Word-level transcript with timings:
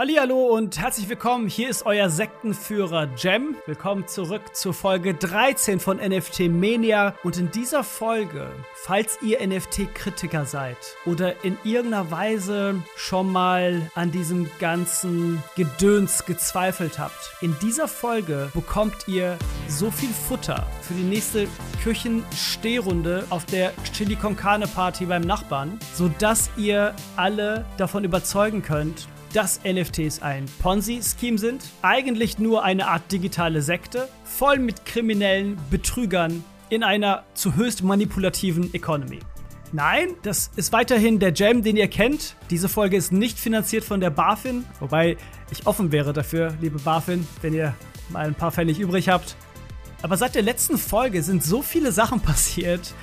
Hallo 0.00 0.46
und 0.46 0.78
herzlich 0.78 1.08
willkommen. 1.08 1.48
Hier 1.48 1.68
ist 1.68 1.84
euer 1.84 2.08
Sektenführer 2.08 3.08
Jem. 3.16 3.56
Willkommen 3.66 4.06
zurück 4.06 4.54
zur 4.54 4.72
Folge 4.72 5.12
13 5.12 5.80
von 5.80 5.96
NFT 5.96 6.42
Mania. 6.50 7.16
Und 7.24 7.36
in 7.36 7.50
dieser 7.50 7.82
Folge, 7.82 8.48
falls 8.76 9.18
ihr 9.22 9.44
NFT-Kritiker 9.44 10.44
seid 10.44 10.76
oder 11.04 11.44
in 11.44 11.58
irgendeiner 11.64 12.12
Weise 12.12 12.80
schon 12.94 13.32
mal 13.32 13.90
an 13.96 14.12
diesem 14.12 14.48
ganzen 14.60 15.42
Gedöns 15.56 16.24
gezweifelt 16.26 17.00
habt, 17.00 17.34
in 17.40 17.56
dieser 17.60 17.88
Folge 17.88 18.52
bekommt 18.54 19.08
ihr 19.08 19.36
so 19.66 19.90
viel 19.90 20.10
Futter 20.10 20.64
für 20.82 20.94
die 20.94 21.02
nächste 21.02 21.48
Küchenstehrunde 21.82 23.24
auf 23.30 23.46
der 23.46 23.72
Chili 23.92 24.14
Con 24.14 24.36
Carne 24.36 24.68
Party 24.68 25.06
beim 25.06 25.22
Nachbarn, 25.22 25.80
sodass 25.92 26.50
ihr 26.56 26.94
alle 27.16 27.64
davon 27.78 28.04
überzeugen 28.04 28.62
könnt, 28.62 29.08
dass 29.32 29.60
NFTs 29.64 30.22
ein 30.22 30.46
Ponzi-Scheme 30.60 31.38
sind, 31.38 31.62
eigentlich 31.82 32.38
nur 32.38 32.64
eine 32.64 32.88
Art 32.88 33.10
digitale 33.12 33.62
Sekte, 33.62 34.08
voll 34.24 34.58
mit 34.58 34.84
kriminellen 34.86 35.58
Betrügern 35.70 36.44
in 36.70 36.82
einer 36.82 37.24
zu 37.34 37.56
höchst 37.56 37.82
manipulativen 37.82 38.72
Economy. 38.74 39.20
Nein, 39.72 40.14
das 40.22 40.50
ist 40.56 40.72
weiterhin 40.72 41.18
der 41.18 41.32
Jam, 41.34 41.62
den 41.62 41.76
ihr 41.76 41.88
kennt. 41.88 42.36
Diese 42.48 42.68
Folge 42.68 42.96
ist 42.96 43.12
nicht 43.12 43.38
finanziert 43.38 43.84
von 43.84 44.00
der 44.00 44.10
BaFin, 44.10 44.64
wobei 44.80 45.18
ich 45.50 45.66
offen 45.66 45.92
wäre 45.92 46.14
dafür, 46.14 46.54
liebe 46.60 46.78
BaFin, 46.78 47.26
wenn 47.42 47.52
ihr 47.52 47.74
mal 48.08 48.26
ein 48.26 48.34
paar 48.34 48.50
Pfennig 48.50 48.78
übrig 48.78 49.10
habt. 49.10 49.36
Aber 50.00 50.16
seit 50.16 50.34
der 50.34 50.42
letzten 50.42 50.78
Folge 50.78 51.22
sind 51.22 51.44
so 51.44 51.60
viele 51.60 51.92
Sachen 51.92 52.20
passiert, 52.22 52.94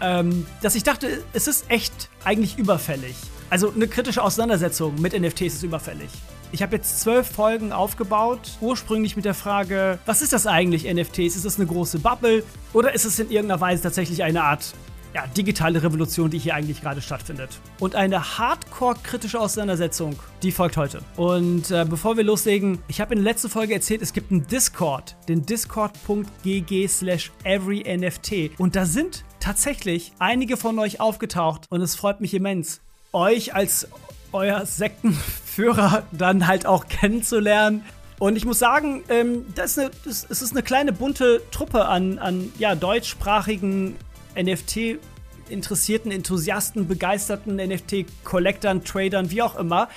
ähm, 0.00 0.46
dass 0.60 0.76
ich 0.76 0.84
dachte, 0.84 1.22
es 1.32 1.48
ist 1.48 1.70
echt 1.70 2.08
eigentlich 2.24 2.58
überfällig. 2.58 3.16
Also 3.52 3.70
eine 3.70 3.86
kritische 3.86 4.22
Auseinandersetzung 4.22 4.98
mit 4.98 5.12
NFTs 5.12 5.56
ist 5.56 5.62
überfällig. 5.62 6.08
Ich 6.52 6.62
habe 6.62 6.76
jetzt 6.76 7.00
zwölf 7.00 7.28
Folgen 7.28 7.70
aufgebaut, 7.70 8.56
ursprünglich 8.62 9.14
mit 9.14 9.26
der 9.26 9.34
Frage, 9.34 9.98
was 10.06 10.22
ist 10.22 10.32
das 10.32 10.46
eigentlich 10.46 10.90
NFTs? 10.90 11.36
Ist 11.36 11.44
das 11.44 11.58
eine 11.58 11.66
große 11.66 11.98
Bubble 11.98 12.44
oder 12.72 12.94
ist 12.94 13.04
es 13.04 13.18
in 13.18 13.30
irgendeiner 13.30 13.60
Weise 13.60 13.82
tatsächlich 13.82 14.22
eine 14.22 14.42
Art 14.42 14.72
ja, 15.14 15.26
digitale 15.26 15.82
Revolution, 15.82 16.30
die 16.30 16.38
hier 16.38 16.54
eigentlich 16.54 16.80
gerade 16.80 17.02
stattfindet. 17.02 17.60
Und 17.78 17.94
eine 17.94 18.38
hardcore-kritische 18.38 19.38
Auseinandersetzung, 19.38 20.16
die 20.42 20.50
folgt 20.50 20.78
heute. 20.78 21.02
Und 21.16 21.70
äh, 21.70 21.84
bevor 21.86 22.16
wir 22.16 22.24
loslegen, 22.24 22.78
ich 22.88 23.02
habe 23.02 23.12
in 23.12 23.22
der 23.22 23.34
letzten 23.34 23.50
Folge 23.50 23.74
erzählt, 23.74 24.00
es 24.00 24.14
gibt 24.14 24.30
einen 24.30 24.46
Discord, 24.46 25.14
den 25.28 25.44
discord.gg 25.44 26.88
slash 26.88 27.30
everynft. 27.44 28.32
Und 28.56 28.76
da 28.76 28.86
sind 28.86 29.26
tatsächlich 29.40 30.14
einige 30.18 30.56
von 30.56 30.78
euch 30.78 31.00
aufgetaucht 31.00 31.66
und 31.68 31.82
es 31.82 31.94
freut 31.94 32.22
mich 32.22 32.32
immens 32.32 32.80
euch 33.12 33.54
als 33.54 33.88
euer 34.32 34.64
Sektenführer 34.66 36.04
dann 36.12 36.46
halt 36.46 36.66
auch 36.66 36.88
kennenzulernen. 36.88 37.84
Und 38.18 38.36
ich 38.36 38.44
muss 38.44 38.58
sagen, 38.58 39.02
ähm, 39.08 39.46
das, 39.54 39.72
ist 39.72 39.78
eine, 39.78 39.90
das, 40.04 40.26
das 40.28 40.42
ist 40.42 40.52
eine 40.52 40.62
kleine 40.62 40.92
bunte 40.92 41.42
Truppe 41.50 41.86
an, 41.86 42.18
an 42.18 42.52
ja, 42.58 42.74
deutschsprachigen 42.74 43.96
NFT-interessierten 44.36 46.12
Enthusiasten, 46.12 46.86
begeisterten 46.86 47.56
NFT-Collectern, 47.56 48.84
Tradern, 48.84 49.30
wie 49.30 49.42
auch 49.42 49.56
immer. 49.56 49.88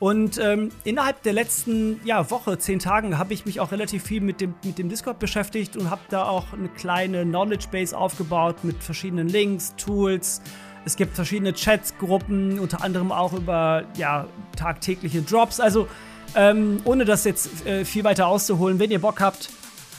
Und 0.00 0.38
ähm, 0.38 0.70
innerhalb 0.84 1.22
der 1.22 1.32
letzten 1.32 2.00
ja, 2.04 2.30
Woche, 2.30 2.58
zehn 2.58 2.78
Tagen, 2.78 3.18
habe 3.18 3.34
ich 3.34 3.46
mich 3.46 3.58
auch 3.58 3.72
relativ 3.72 4.04
viel 4.04 4.20
mit 4.20 4.40
dem, 4.40 4.54
mit 4.62 4.78
dem 4.78 4.88
Discord 4.88 5.18
beschäftigt 5.18 5.76
und 5.76 5.90
habe 5.90 6.02
da 6.08 6.24
auch 6.24 6.52
eine 6.52 6.68
kleine 6.68 7.24
Knowledge 7.24 7.66
Base 7.72 7.96
aufgebaut 7.96 8.62
mit 8.62 8.82
verschiedenen 8.82 9.28
Links, 9.28 9.74
Tools, 9.76 10.40
es 10.84 10.96
gibt 10.96 11.14
verschiedene 11.14 11.52
Chatgruppen, 11.52 12.58
unter 12.58 12.82
anderem 12.82 13.12
auch 13.12 13.32
über 13.32 13.84
ja, 13.96 14.26
tagtägliche 14.56 15.22
Drops. 15.22 15.60
Also 15.60 15.88
ähm, 16.34 16.80
ohne 16.84 17.04
das 17.04 17.24
jetzt 17.24 17.66
äh, 17.66 17.84
viel 17.84 18.04
weiter 18.04 18.26
auszuholen, 18.26 18.78
wenn 18.78 18.90
ihr 18.90 19.00
Bock 19.00 19.20
habt, 19.20 19.50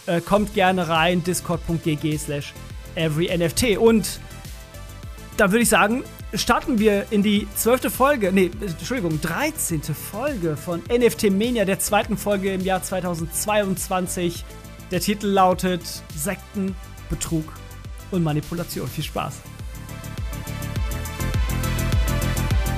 äh, 0.05 0.21
kommt 0.21 0.53
gerne 0.53 0.87
rein, 0.87 1.23
discord.gg 1.23 2.17
slash 2.17 2.53
everynft. 2.95 3.77
Und 3.77 4.19
da 5.37 5.51
würde 5.51 5.63
ich 5.63 5.69
sagen, 5.69 6.03
starten 6.33 6.79
wir 6.79 7.05
in 7.11 7.23
die 7.23 7.47
zwölfte 7.55 7.89
Folge, 7.89 8.31
nee, 8.31 8.51
Entschuldigung, 8.61 9.19
13. 9.21 9.81
Folge 9.83 10.57
von 10.57 10.81
NFT 10.89 11.31
Mania, 11.31 11.65
der 11.65 11.79
zweiten 11.79 12.17
Folge 12.17 12.53
im 12.53 12.61
Jahr 12.61 12.83
2022. 12.83 14.43
Der 14.91 14.99
Titel 14.99 15.27
lautet 15.27 15.81
Sekten, 16.15 16.75
Betrug 17.09 17.45
und 18.11 18.23
Manipulation. 18.23 18.87
Viel 18.87 19.03
Spaß. 19.03 19.41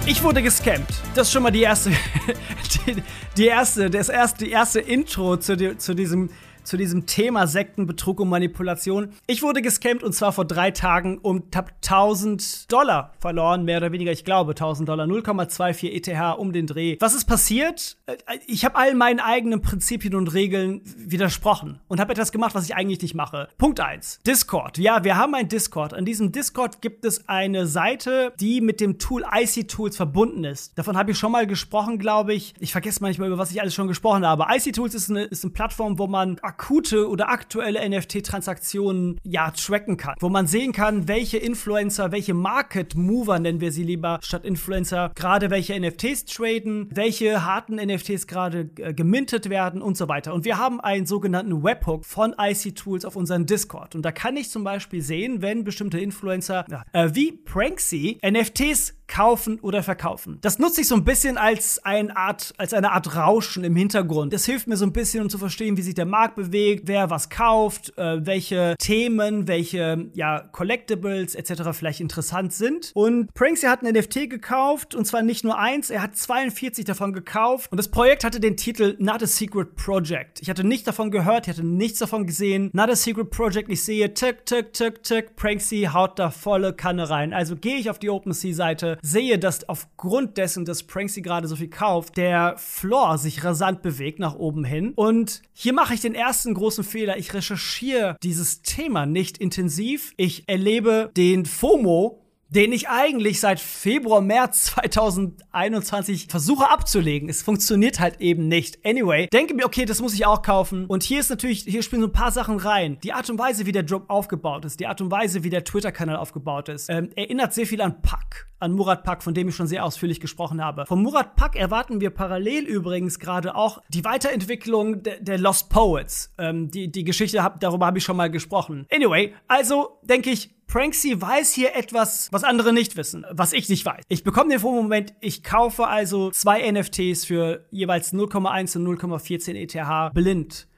Ich 0.07 0.23
wurde 0.23 0.41
gescampt. 0.41 0.93
Das 1.13 1.27
ist 1.27 1.33
schon 1.33 1.43
mal 1.43 1.51
die 1.51 1.61
erste, 1.61 1.91
die, 2.87 3.03
die 3.37 3.45
erste, 3.45 3.89
das 3.89 4.09
erste, 4.09 4.45
die 4.45 4.51
erste 4.51 4.79
Intro 4.79 5.37
zu, 5.37 5.77
zu 5.77 5.93
diesem 5.93 6.29
zu 6.63 6.77
diesem 6.77 7.05
Thema 7.05 7.47
Sektenbetrug 7.47 8.19
und 8.19 8.29
Manipulation. 8.29 9.09
Ich 9.27 9.41
wurde 9.41 9.61
gescampt 9.61 10.03
und 10.03 10.13
zwar 10.13 10.31
vor 10.31 10.45
drei 10.45 10.71
Tagen 10.71 11.17
und 11.17 11.55
hab 11.55 11.71
1000 11.83 12.71
Dollar 12.71 13.13
verloren, 13.19 13.65
mehr 13.65 13.77
oder 13.77 13.91
weniger, 13.91 14.11
ich 14.11 14.25
glaube 14.25 14.51
1000 14.51 14.87
Dollar, 14.87 15.05
0,24 15.05 15.89
ETH 15.89 16.37
um 16.37 16.53
den 16.53 16.67
Dreh. 16.67 16.97
Was 16.99 17.13
ist 17.13 17.25
passiert? 17.25 17.97
Äh, 18.05 18.17
ich 18.47 18.65
habe 18.65 18.75
all 18.75 18.95
meinen 18.95 19.19
eigenen 19.19 19.61
Prinzipien 19.61 20.15
und 20.15 20.33
Regeln 20.33 20.81
widersprochen 20.97 21.79
und 21.87 21.99
habe 21.99 22.13
etwas 22.13 22.31
gemacht, 22.31 22.55
was 22.55 22.65
ich 22.65 22.75
eigentlich 22.75 23.01
nicht 23.01 23.15
mache. 23.15 23.49
Punkt 23.57 23.79
1. 23.79 24.19
Discord. 24.25 24.77
Ja, 24.77 25.03
wir 25.03 25.17
haben 25.17 25.35
ein 25.35 25.47
Discord. 25.47 25.93
An 25.93 26.05
diesem 26.05 26.31
Discord 26.31 26.81
gibt 26.81 27.05
es 27.05 27.27
eine 27.27 27.67
Seite, 27.67 28.33
die 28.39 28.61
mit 28.61 28.81
dem 28.81 28.99
Tool 28.99 29.23
IC 29.33 29.67
Tools 29.67 29.97
verbunden 29.97 30.43
ist. 30.43 30.77
Davon 30.77 30.97
habe 30.97 31.11
ich 31.11 31.17
schon 31.17 31.31
mal 31.31 31.47
gesprochen, 31.47 31.99
glaube 31.99 32.33
ich. 32.33 32.53
Ich 32.59 32.71
vergesse 32.71 33.01
manchmal, 33.01 33.27
über 33.27 33.37
was 33.37 33.51
ich 33.51 33.61
alles 33.61 33.73
schon 33.73 33.87
gesprochen 33.87 34.25
habe. 34.25 34.45
IC 34.49 34.73
Tools 34.73 34.93
ist 34.93 35.09
eine, 35.09 35.23
ist 35.23 35.43
eine 35.43 35.51
Plattform, 35.51 35.99
wo 35.99 36.07
man 36.07 36.39
akute 36.51 37.07
oder 37.07 37.29
aktuelle 37.29 37.87
NFT-Transaktionen 37.87 39.19
ja 39.23 39.51
tracken 39.51 39.95
kann, 39.95 40.15
wo 40.19 40.27
man 40.27 40.47
sehen 40.47 40.73
kann, 40.73 41.07
welche 41.07 41.37
Influencer, 41.37 42.11
welche 42.11 42.33
Market 42.33 42.95
Mover 42.95 43.39
nennen 43.39 43.61
wir 43.61 43.71
sie 43.71 43.83
lieber 43.83 44.19
statt 44.21 44.43
Influencer, 44.43 45.11
gerade 45.15 45.49
welche 45.49 45.79
NFTs 45.79 46.25
traden, 46.25 46.89
welche 46.91 47.45
harten 47.45 47.75
NFTs 47.75 48.27
gerade 48.27 48.69
äh, 48.79 48.93
gemintet 48.93 49.49
werden 49.49 49.81
und 49.81 49.95
so 49.95 50.09
weiter. 50.09 50.33
Und 50.33 50.43
wir 50.43 50.57
haben 50.57 50.81
einen 50.81 51.05
sogenannten 51.05 51.63
Webhook 51.63 52.05
von 52.05 52.35
IC 52.37 52.75
Tools 52.75 53.05
auf 53.05 53.15
unseren 53.15 53.45
Discord. 53.45 53.95
Und 53.95 54.03
da 54.03 54.11
kann 54.11 54.35
ich 54.35 54.49
zum 54.49 54.65
Beispiel 54.65 55.01
sehen, 55.01 55.41
wenn 55.41 55.63
bestimmte 55.63 55.99
Influencer 55.99 56.65
äh, 56.91 57.09
wie 57.13 57.31
Pranksy 57.31 58.19
NFTs 58.25 59.01
kaufen 59.11 59.59
oder 59.59 59.83
verkaufen. 59.83 60.37
Das 60.41 60.57
nutze 60.57 60.81
ich 60.81 60.87
so 60.87 60.95
ein 60.95 61.03
bisschen 61.03 61.37
als 61.37 61.83
eine 61.83 62.15
Art, 62.15 62.53
als 62.57 62.73
eine 62.73 62.93
Art 62.93 63.15
Rauschen 63.15 63.63
im 63.63 63.75
Hintergrund. 63.75 64.31
Das 64.31 64.45
hilft 64.45 64.67
mir 64.67 64.77
so 64.77 64.85
ein 64.85 64.93
bisschen, 64.93 65.23
um 65.23 65.29
zu 65.29 65.37
verstehen, 65.37 65.75
wie 65.75 65.81
sich 65.81 65.93
der 65.93 66.05
Markt 66.05 66.37
bewegt, 66.41 66.87
wer 66.87 67.09
was 67.09 67.29
kauft, 67.29 67.97
äh, 67.97 68.25
welche 68.25 68.75
Themen, 68.79 69.47
welche 69.47 70.09
ja, 70.13 70.39
Collectibles 70.51 71.35
etc. 71.35 71.71
vielleicht 71.73 71.99
interessant 71.99 72.53
sind. 72.53 72.91
Und 72.93 73.33
Pranksy 73.33 73.67
hat 73.67 73.83
ein 73.83 73.93
NFT 73.93 74.29
gekauft 74.29 74.95
und 74.95 75.05
zwar 75.05 75.21
nicht 75.21 75.43
nur 75.43 75.57
eins, 75.57 75.89
er 75.89 76.01
hat 76.01 76.15
42 76.15 76.85
davon 76.85 77.13
gekauft 77.13 77.71
und 77.71 77.77
das 77.77 77.89
Projekt 77.89 78.23
hatte 78.23 78.39
den 78.39 78.57
Titel 78.57 78.95
Not 78.99 79.23
a 79.23 79.27
Secret 79.27 79.75
Project. 79.75 80.41
Ich 80.41 80.49
hatte 80.49 80.63
nicht 80.63 80.87
davon 80.87 81.11
gehört, 81.11 81.47
ich 81.47 81.53
hatte 81.53 81.65
nichts 81.65 81.99
davon 81.99 82.25
gesehen. 82.25 82.69
Not 82.73 82.89
a 82.89 82.95
Secret 82.95 83.29
Project, 83.29 83.69
ich 83.69 83.83
sehe 83.83 84.13
tick, 84.13 84.45
tick, 84.45 84.73
tick, 84.73 85.03
tick, 85.03 85.35
Pranksy 85.35 85.89
haut 85.93 86.17
da 86.17 86.31
volle 86.31 86.73
Kanne 86.73 87.09
rein. 87.09 87.33
Also 87.33 87.55
gehe 87.55 87.77
ich 87.77 87.89
auf 87.89 87.99
die 87.99 88.09
OpenSea-Seite, 88.09 88.97
sehe, 89.01 89.37
dass 89.37 89.67
aufgrund 89.69 90.37
dessen, 90.37 90.65
dass 90.65 90.83
Pranksy 90.83 91.21
gerade 91.21 91.47
so 91.47 91.55
viel 91.55 91.69
kauft, 91.69 92.17
der 92.17 92.55
Floor 92.57 93.17
sich 93.17 93.43
rasant 93.43 93.81
bewegt 93.81 94.19
nach 94.19 94.35
oben 94.35 94.63
hin. 94.63 94.93
Und 94.95 95.41
hier 95.53 95.73
mache 95.73 95.93
ich 95.93 96.01
den 96.01 96.15
ersten 96.15 96.30
großen 96.53 96.83
Fehler. 96.83 97.17
Ich 97.17 97.33
recherchiere 97.33 98.15
dieses 98.23 98.61
Thema 98.61 99.05
nicht 99.05 99.37
intensiv. 99.37 100.13
Ich 100.17 100.43
erlebe 100.47 101.11
den 101.15 101.45
FOMO 101.45 102.21
den 102.51 102.73
ich 102.73 102.89
eigentlich 102.89 103.39
seit 103.39 103.59
Februar, 103.59 104.21
März 104.21 104.65
2021 104.75 106.27
versuche 106.29 106.69
abzulegen. 106.69 107.29
Es 107.29 107.41
funktioniert 107.41 107.99
halt 107.99 108.19
eben 108.19 108.47
nicht. 108.47 108.85
Anyway, 108.85 109.27
denke 109.31 109.53
mir, 109.53 109.65
okay, 109.65 109.85
das 109.85 110.01
muss 110.01 110.13
ich 110.13 110.25
auch 110.25 110.41
kaufen. 110.41 110.85
Und 110.85 111.03
hier 111.03 111.21
ist 111.21 111.29
natürlich, 111.29 111.63
hier 111.63 111.81
spielen 111.81 112.01
so 112.01 112.09
ein 112.09 112.13
paar 112.13 112.31
Sachen 112.31 112.57
rein. 112.57 112.97
Die 113.03 113.13
Art 113.13 113.29
und 113.29 113.39
Weise, 113.39 113.65
wie 113.65 113.71
der 113.71 113.83
Drop 113.83 114.09
aufgebaut 114.09 114.65
ist, 114.65 114.79
die 114.79 114.87
Art 114.87 114.99
und 114.99 115.09
Weise, 115.11 115.43
wie 115.43 115.49
der 115.49 115.63
Twitter-Kanal 115.63 116.17
aufgebaut 116.17 116.67
ist, 116.67 116.89
ähm, 116.89 117.09
erinnert 117.15 117.53
sehr 117.53 117.65
viel 117.65 117.81
an 117.81 118.01
Pack, 118.01 118.47
an 118.59 118.73
Murat 118.73 119.03
Pack, 119.03 119.23
von 119.23 119.33
dem 119.33 119.47
ich 119.47 119.55
schon 119.55 119.67
sehr 119.67 119.85
ausführlich 119.85 120.19
gesprochen 120.19 120.63
habe. 120.63 120.85
Von 120.85 121.01
Murat 121.01 121.37
Pack 121.37 121.55
erwarten 121.55 122.01
wir 122.01 122.09
parallel 122.09 122.65
übrigens 122.65 123.19
gerade 123.19 123.55
auch 123.55 123.81
die 123.89 124.03
Weiterentwicklung 124.03 125.03
de 125.03 125.21
der 125.21 125.37
Lost 125.37 125.69
Poets. 125.69 126.33
Ähm, 126.37 126.69
die, 126.69 126.91
die 126.91 127.05
Geschichte, 127.05 127.43
hab, 127.43 127.61
darüber 127.61 127.85
habe 127.85 127.97
ich 127.97 128.03
schon 128.03 128.17
mal 128.17 128.29
gesprochen. 128.29 128.85
Anyway, 128.91 129.33
also 129.47 129.99
denke 130.03 130.31
ich, 130.31 130.49
Pranksy 130.71 131.19
weiß 131.19 131.51
hier 131.51 131.75
etwas, 131.75 132.29
was 132.31 132.45
andere 132.45 132.71
nicht 132.71 132.95
wissen, 132.95 133.25
was 133.29 133.51
ich 133.51 133.67
nicht 133.67 133.85
weiß. 133.85 134.05
Ich 134.07 134.23
bekomme 134.23 134.55
den 134.55 134.61
Moment, 134.61 135.13
ich 135.19 135.43
kaufe 135.43 135.87
also 135.87 136.31
zwei 136.31 136.71
NFTs 136.71 137.25
für 137.25 137.65
jeweils 137.71 138.13
0,1 138.13 138.77
und 138.77 138.97
0,14 138.97 139.55
ETH 139.55 140.13
blind. 140.13 140.69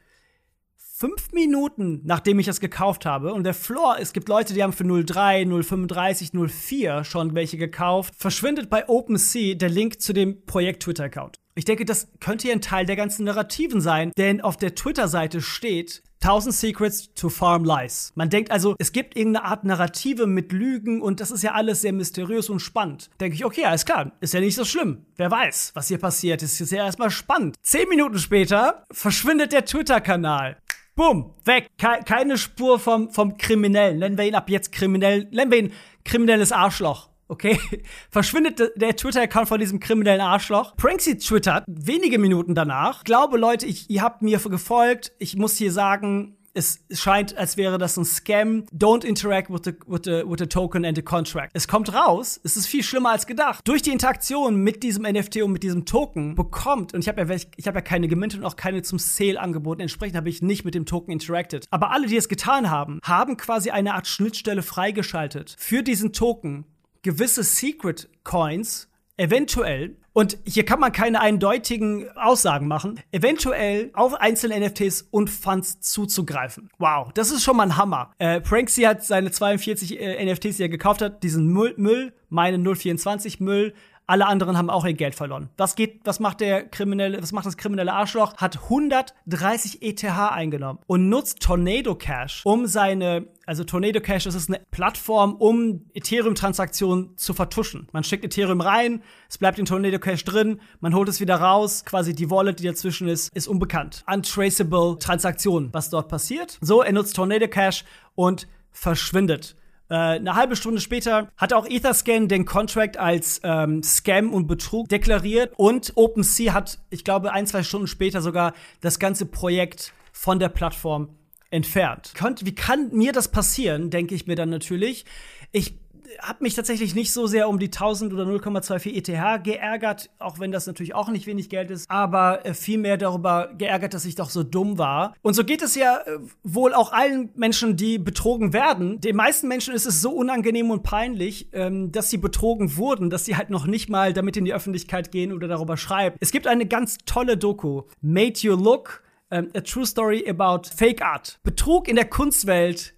fünf 0.95 1.31
Minuten, 1.31 2.01
nachdem 2.05 2.39
ich 2.39 2.47
es 2.47 2.59
gekauft 2.59 3.05
habe, 3.05 3.33
und 3.35 3.43
der 3.43 3.53
Floor, 3.53 3.97
es 3.99 4.13
gibt 4.13 4.29
Leute, 4.29 4.55
die 4.55 4.63
haben 4.63 4.73
für 4.73 4.83
03, 4.83 5.45
035, 5.45 6.31
04 6.33 7.03
schon 7.03 7.35
welche 7.35 7.57
gekauft, 7.57 8.15
verschwindet 8.17 8.71
bei 8.71 8.89
OpenSea 8.89 9.53
der 9.53 9.69
Link 9.69 10.01
zu 10.01 10.13
dem 10.13 10.43
Projekt 10.47 10.81
Twitter-Account. 10.83 11.39
Ich 11.53 11.65
denke, 11.65 11.85
das 11.85 12.07
könnte 12.19 12.47
ja 12.47 12.53
ein 12.53 12.61
Teil 12.61 12.87
der 12.87 12.95
ganzen 12.95 13.25
Narrativen 13.25 13.79
sein, 13.79 14.11
denn 14.17 14.41
auf 14.41 14.57
der 14.57 14.73
Twitter-Seite 14.73 15.39
steht, 15.41 16.01
1000 16.23 16.55
Secrets 16.55 17.13
to 17.15 17.27
Farm 17.27 17.65
Lies. 17.65 18.13
Man 18.15 18.29
denkt 18.29 18.49
also, 18.49 18.75
es 18.79 18.93
gibt 18.93 19.17
irgendeine 19.17 19.45
Art 19.45 19.65
Narrative 19.65 20.25
mit 20.25 20.53
Lügen 20.53 21.01
und 21.01 21.19
das 21.19 21.31
ist 21.31 21.43
ja 21.43 21.51
alles 21.51 21.81
sehr 21.81 21.91
mysteriös 21.91 22.49
und 22.49 22.61
spannend. 22.61 23.09
Denke 23.19 23.35
ich, 23.35 23.43
okay, 23.43 23.65
alles 23.65 23.85
klar, 23.85 24.13
ist 24.21 24.33
ja 24.33 24.39
nicht 24.39 24.55
so 24.55 24.63
schlimm. 24.63 25.05
Wer 25.17 25.29
weiß, 25.29 25.71
was 25.73 25.89
hier 25.89 25.97
passiert, 25.97 26.41
ist 26.41 26.59
ja 26.71 26.85
erstmal 26.85 27.11
spannend. 27.11 27.57
Zehn 27.61 27.89
Minuten 27.89 28.19
später 28.19 28.85
verschwindet 28.89 29.51
der 29.51 29.65
Twitter-Kanal. 29.65 30.57
Bumm, 30.95 31.33
weg. 31.43 31.67
Ke 31.77 31.99
keine 32.05 32.37
Spur 32.37 32.79
vom, 32.79 33.09
vom 33.09 33.37
Kriminellen. 33.37 33.99
Nennen 33.99 34.17
wir 34.17 34.25
ihn 34.25 34.35
ab 34.35 34.49
jetzt 34.49 34.71
kriminell. 34.71 35.27
Nennen 35.31 35.51
wir 35.51 35.57
ihn 35.57 35.73
kriminelles 36.05 36.51
Arschloch. 36.51 37.09
Okay? 37.33 37.59
Verschwindet 38.11 38.61
der 38.75 38.95
Twitter-Account 38.95 39.47
von 39.47 39.59
diesem 39.59 39.79
kriminellen 39.79 40.21
Arschloch. 40.21 40.75
Pranksy 40.77 41.17
twittert 41.17 41.63
wenige 41.67 42.19
Minuten 42.19 42.53
danach. 42.53 43.03
Glaube, 43.03 43.37
Leute, 43.37 43.65
ich, 43.65 43.89
ihr 43.89 44.03
habt 44.03 44.21
mir 44.21 44.37
gefolgt. 44.37 45.13
Ich 45.17 45.35
muss 45.35 45.57
hier 45.57 45.71
sagen, 45.71 46.37
es 46.53 46.83
scheint, 46.91 47.35
als 47.35 47.57
wäre 47.57 47.77
das 47.77 47.97
ein 47.97 48.05
Scam. 48.05 48.65
Don't 48.71 49.03
interact 49.03 49.49
with 49.49 49.61
the, 49.65 49.73
with 49.87 50.01
the, 50.03 50.23
with 50.25 50.37
the 50.39 50.45
token 50.45 50.85
and 50.85 50.95
the 50.95 51.01
contract. 51.01 51.51
Es 51.53 51.67
kommt 51.67 51.93
raus, 51.93 52.39
es 52.43 52.55
ist 52.55 52.67
viel 52.67 52.83
schlimmer 52.83 53.11
als 53.11 53.25
gedacht. 53.25 53.67
Durch 53.67 53.81
die 53.81 53.89
Interaktion 53.89 54.57
mit 54.57 54.83
diesem 54.83 55.03
NFT 55.03 55.41
und 55.41 55.51
mit 55.51 55.63
diesem 55.63 55.85
Token 55.85 56.35
bekommt, 56.35 56.93
und 56.93 57.01
ich 57.01 57.07
habe 57.07 57.21
ja, 57.21 57.35
ich 57.55 57.67
hab 57.67 57.75
ja 57.75 57.81
keine 57.81 58.07
gemintet 58.07 58.41
und 58.41 58.45
auch 58.45 58.55
keine 58.55 58.83
zum 58.83 58.99
Sale 58.99 59.39
angeboten, 59.39 59.81
entsprechend 59.81 60.15
habe 60.15 60.29
ich 60.29 60.41
nicht 60.41 60.65
mit 60.65 60.75
dem 60.75 60.85
Token 60.85 61.11
interacted. 61.11 61.65
Aber 61.71 61.91
alle, 61.91 62.07
die 62.07 62.17
es 62.17 62.29
getan 62.29 62.69
haben, 62.69 62.99
haben 63.03 63.37
quasi 63.37 63.71
eine 63.71 63.95
Art 63.95 64.07
Schnittstelle 64.07 64.61
freigeschaltet 64.61 65.55
für 65.57 65.81
diesen 65.81 66.13
Token, 66.13 66.65
gewisse 67.03 67.43
Secret 67.43 68.09
Coins 68.23 68.89
eventuell 69.17 69.97
und 70.13 70.37
hier 70.45 70.63
kann 70.63 70.79
man 70.79 70.91
keine 70.91 71.21
eindeutigen 71.21 72.09
Aussagen 72.15 72.67
machen, 72.67 72.99
eventuell 73.11 73.89
auf 73.93 74.13
einzelne 74.13 74.59
NFTs 74.59 75.07
und 75.09 75.29
Funds 75.29 75.81
zuzugreifen. 75.81 76.69
Wow, 76.77 77.11
das 77.13 77.31
ist 77.31 77.43
schon 77.43 77.57
mal 77.57 77.63
ein 77.63 77.77
Hammer. 77.77 78.11
Äh, 78.19 78.41
Pranksy 78.41 78.83
hat 78.83 79.03
seine 79.03 79.31
42 79.31 79.99
äh, 79.99 80.25
NFTs, 80.25 80.57
die 80.57 80.63
er 80.63 80.69
gekauft 80.69 81.01
hat, 81.01 81.23
diesen 81.23 81.47
Müll, 81.47 81.73
Müll 81.77 82.13
meine 82.29 82.57
024 82.75 83.39
Müll, 83.39 83.73
alle 84.07 84.27
anderen 84.27 84.57
haben 84.57 84.69
auch 84.69 84.85
ihr 84.85 84.93
Geld 84.93 85.15
verloren. 85.15 85.49
Was 85.57 85.75
geht, 85.75 86.01
was 86.03 86.19
macht 86.19 86.41
der 86.41 86.63
kriminelle, 86.67 87.21
was 87.21 87.31
macht 87.31 87.45
das 87.45 87.57
kriminelle 87.57 87.93
Arschloch? 87.93 88.35
Hat 88.37 88.63
130 88.63 89.81
ETH 89.81 90.03
eingenommen 90.03 90.79
und 90.87 91.09
nutzt 91.09 91.41
Tornado 91.41 91.95
Cash, 91.95 92.41
um 92.45 92.65
seine, 92.67 93.27
also 93.45 93.63
Tornado 93.63 94.01
Cash, 94.01 94.25
ist 94.25 94.49
eine 94.49 94.61
Plattform, 94.71 95.35
um 95.35 95.85
Ethereum-Transaktionen 95.93 97.17
zu 97.17 97.33
vertuschen. 97.33 97.87
Man 97.91 98.03
schickt 98.03 98.25
Ethereum 98.25 98.61
rein, 98.61 99.03
es 99.29 99.37
bleibt 99.37 99.59
in 99.59 99.65
Tornado 99.65 99.99
Cash 99.99 100.23
drin, 100.25 100.59
man 100.79 100.93
holt 100.93 101.09
es 101.09 101.19
wieder 101.19 101.35
raus, 101.35 101.85
quasi 101.85 102.13
die 102.13 102.29
Wallet, 102.29 102.59
die 102.59 102.67
dazwischen 102.67 103.07
ist, 103.07 103.33
ist 103.35 103.47
unbekannt. 103.47 104.03
Untraceable 104.11 104.97
Transaktionen, 104.99 105.69
was 105.73 105.89
dort 105.89 106.09
passiert. 106.09 106.57
So, 106.61 106.81
er 106.81 106.91
nutzt 106.91 107.15
Tornado 107.15 107.47
Cash 107.47 107.85
und 108.15 108.47
verschwindet. 108.71 109.55
Äh, 109.89 109.95
eine 109.95 110.35
halbe 110.35 110.55
Stunde 110.55 110.81
später 110.81 111.31
hat 111.37 111.53
auch 111.53 111.67
Etherscan 111.67 112.27
den 112.27 112.45
Contract 112.45 112.97
als 112.97 113.41
ähm, 113.43 113.83
Scam 113.83 114.33
und 114.33 114.47
Betrug 114.47 114.89
deklariert 114.89 115.53
und 115.57 115.93
OpenSea 115.95 116.53
hat, 116.53 116.79
ich 116.89 117.03
glaube, 117.03 117.31
ein, 117.31 117.47
zwei 117.47 117.63
Stunden 117.63 117.87
später 117.87 118.21
sogar 118.21 118.53
das 118.81 118.99
ganze 118.99 119.25
Projekt 119.25 119.93
von 120.11 120.39
der 120.39 120.49
Plattform 120.49 121.09
entfernt. 121.49 122.13
Wie 122.41 122.55
kann 122.55 122.89
mir 122.91 123.11
das 123.11 123.27
passieren, 123.27 123.89
denke 123.89 124.15
ich 124.15 124.25
mir 124.25 124.35
dann 124.35 124.49
natürlich. 124.49 125.05
Ich 125.51 125.82
habe 126.19 126.43
mich 126.43 126.53
tatsächlich 126.53 126.95
nicht 126.95 127.11
so 127.11 127.27
sehr 127.27 127.49
um 127.49 127.59
die 127.59 127.67
1000 127.67 128.13
oder 128.13 128.23
0,24 128.23 128.93
ETH 128.95 129.43
geärgert, 129.43 130.09
auch 130.19 130.39
wenn 130.39 130.51
das 130.51 130.67
natürlich 130.67 130.95
auch 130.95 131.09
nicht 131.09 131.27
wenig 131.27 131.49
Geld 131.49 131.71
ist, 131.71 131.89
aber 131.89 132.45
äh, 132.45 132.53
vielmehr 132.53 132.97
darüber 132.97 133.51
geärgert, 133.57 133.93
dass 133.93 134.05
ich 134.05 134.15
doch 134.15 134.29
so 134.29 134.43
dumm 134.43 134.77
war. 134.77 135.13
Und 135.21 135.33
so 135.33 135.43
geht 135.43 135.61
es 135.61 135.75
ja 135.75 135.97
äh, 135.97 136.19
wohl 136.43 136.73
auch 136.73 136.91
allen 136.91 137.31
Menschen, 137.35 137.75
die 137.75 137.97
betrogen 137.97 138.53
werden. 138.53 139.01
Den 139.01 139.15
meisten 139.15 139.47
Menschen 139.47 139.73
ist 139.73 139.85
es 139.85 140.01
so 140.01 140.11
unangenehm 140.11 140.71
und 140.71 140.83
peinlich, 140.83 141.49
ähm, 141.53 141.91
dass 141.91 142.09
sie 142.09 142.17
betrogen 142.17 142.77
wurden, 142.77 143.09
dass 143.09 143.25
sie 143.25 143.35
halt 143.35 143.49
noch 143.49 143.65
nicht 143.65 143.89
mal 143.89 144.13
damit 144.13 144.37
in 144.37 144.45
die 144.45 144.53
Öffentlichkeit 144.53 145.11
gehen 145.11 145.33
oder 145.33 145.47
darüber 145.47 145.77
schreiben. 145.77 146.15
Es 146.19 146.31
gibt 146.31 146.47
eine 146.47 146.65
ganz 146.65 146.97
tolle 147.05 147.37
Doku, 147.37 147.83
Made 148.01 148.39
You 148.39 148.55
Look, 148.55 149.03
ähm, 149.31 149.49
A 149.55 149.61
True 149.61 149.85
Story 149.85 150.27
About 150.29 150.69
Fake 150.75 151.01
Art. 151.01 151.39
Betrug 151.43 151.87
in 151.87 151.95
der 151.95 152.05
Kunstwelt 152.05 152.93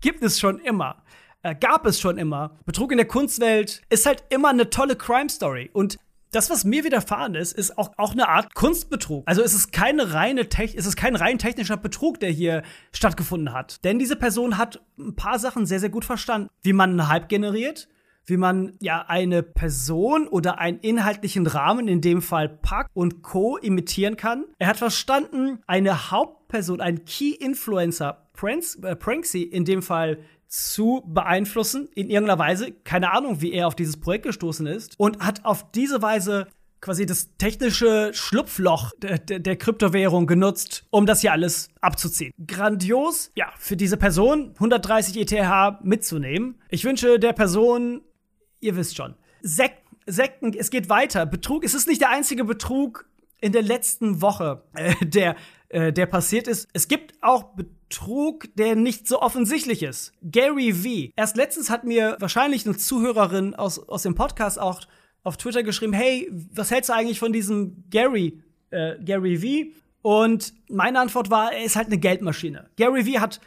gibt 0.00 0.22
es 0.22 0.38
schon 0.38 0.58
immer 0.58 1.03
äh, 1.44 1.54
gab 1.54 1.86
es 1.86 2.00
schon 2.00 2.18
immer. 2.18 2.58
Betrug 2.64 2.90
in 2.90 2.98
der 2.98 3.06
Kunstwelt 3.06 3.82
ist 3.90 4.06
halt 4.06 4.24
immer 4.30 4.48
eine 4.48 4.70
tolle 4.70 4.96
Crime 4.96 5.28
Story. 5.28 5.70
Und 5.72 5.98
das, 6.32 6.50
was 6.50 6.64
mir 6.64 6.82
widerfahren 6.82 7.36
ist, 7.36 7.52
ist 7.52 7.78
auch, 7.78 7.92
auch 7.96 8.12
eine 8.12 8.28
Art 8.28 8.54
Kunstbetrug. 8.54 9.22
Also 9.26 9.42
es 9.42 9.54
ist 9.54 9.70
keine 9.70 10.14
reine 10.14 10.48
Tech 10.48 10.74
es 10.76 10.84
ist 10.84 10.96
kein 10.96 11.14
rein 11.14 11.38
technischer 11.38 11.76
Betrug, 11.76 12.18
der 12.18 12.30
hier 12.30 12.62
stattgefunden 12.92 13.52
hat. 13.52 13.84
Denn 13.84 14.00
diese 14.00 14.16
Person 14.16 14.58
hat 14.58 14.82
ein 14.98 15.14
paar 15.14 15.38
Sachen 15.38 15.64
sehr, 15.66 15.78
sehr 15.78 15.90
gut 15.90 16.04
verstanden. 16.04 16.48
Wie 16.62 16.72
man 16.72 16.90
einen 16.90 17.08
Hype 17.08 17.28
generiert, 17.28 17.88
wie 18.26 18.36
man 18.36 18.72
ja 18.80 19.04
eine 19.08 19.42
Person 19.42 20.28
oder 20.28 20.58
einen 20.58 20.78
inhaltlichen 20.78 21.46
Rahmen, 21.46 21.88
in 21.88 22.00
dem 22.00 22.22
Fall 22.22 22.48
Pack 22.48 22.88
und 22.94 23.22
Co. 23.22 23.56
imitieren 23.56 24.16
kann. 24.16 24.44
Er 24.58 24.68
hat 24.68 24.76
verstanden, 24.76 25.58
eine 25.66 26.10
Hauptperson, 26.10 26.80
ein 26.80 27.04
Key 27.04 27.30
Influencer, 27.30 28.26
äh, 28.42 28.96
Pranksy, 28.96 29.42
in 29.42 29.64
dem 29.64 29.82
Fall 29.82 30.18
zu 30.48 31.02
beeinflussen 31.06 31.88
in 31.94 32.10
irgendeiner 32.10 32.38
Weise. 32.38 32.72
Keine 32.84 33.12
Ahnung, 33.12 33.40
wie 33.40 33.52
er 33.52 33.66
auf 33.66 33.74
dieses 33.74 33.98
Projekt 33.98 34.24
gestoßen 34.24 34.66
ist 34.66 34.94
und 34.98 35.20
hat 35.24 35.44
auf 35.44 35.70
diese 35.72 36.00
Weise 36.00 36.46
quasi 36.80 37.06
das 37.06 37.30
technische 37.38 38.10
Schlupfloch 38.12 38.92
der, 38.98 39.18
der, 39.18 39.38
der, 39.38 39.56
Kryptowährung 39.56 40.26
genutzt, 40.26 40.84
um 40.90 41.06
das 41.06 41.22
hier 41.22 41.32
alles 41.32 41.70
abzuziehen. 41.80 42.32
Grandios, 42.46 43.30
ja, 43.34 43.46
für 43.58 43.74
diese 43.74 43.96
Person 43.96 44.50
130 44.54 45.16
ETH 45.16 45.82
mitzunehmen. 45.82 46.60
Ich 46.68 46.84
wünsche 46.84 47.18
der 47.18 47.32
Person, 47.32 48.02
ihr 48.64 48.76
wisst 48.76 48.96
schon, 48.96 49.14
Sek 49.42 49.72
Sekten, 50.06 50.52
es 50.52 50.70
geht 50.70 50.88
weiter. 50.88 51.24
Betrug, 51.24 51.64
es 51.64 51.72
ist 51.72 51.88
nicht 51.88 52.00
der 52.00 52.10
einzige 52.10 52.44
Betrug 52.44 53.08
in 53.40 53.52
der 53.52 53.62
letzten 53.62 54.20
Woche, 54.20 54.62
äh, 54.74 54.94
der, 55.04 55.36
äh, 55.68 55.92
der 55.92 56.06
passiert 56.06 56.46
ist. 56.46 56.68
Es 56.72 56.88
gibt 56.88 57.14
auch 57.22 57.54
Betrug 57.54 58.48
der 58.56 58.76
nicht 58.76 59.06
so 59.06 59.20
offensichtlich 59.20 59.82
ist. 59.82 60.12
Gary 60.22 60.72
V. 60.72 61.12
Erst 61.16 61.36
letztens 61.36 61.70
hat 61.70 61.84
mir 61.84 62.16
wahrscheinlich 62.20 62.66
eine 62.66 62.76
Zuhörerin 62.76 63.54
aus, 63.54 63.78
aus 63.78 64.02
dem 64.02 64.14
Podcast 64.14 64.58
auch 64.58 64.82
auf 65.22 65.36
Twitter 65.36 65.62
geschrieben, 65.62 65.92
hey, 65.92 66.28
was 66.52 66.70
hältst 66.70 66.90
du 66.90 66.94
eigentlich 66.94 67.18
von 67.18 67.32
diesem 67.32 67.84
Gary, 67.90 68.42
äh, 68.70 68.96
Gary 69.02 69.38
V? 69.38 69.78
Und 70.02 70.52
meine 70.68 71.00
Antwort 71.00 71.30
war, 71.30 71.52
er 71.52 71.64
ist 71.64 71.76
halt 71.76 71.86
eine 71.86 71.98
Geldmaschine. 71.98 72.68
Gary 72.76 73.04
V 73.04 73.20
hat 73.20 73.40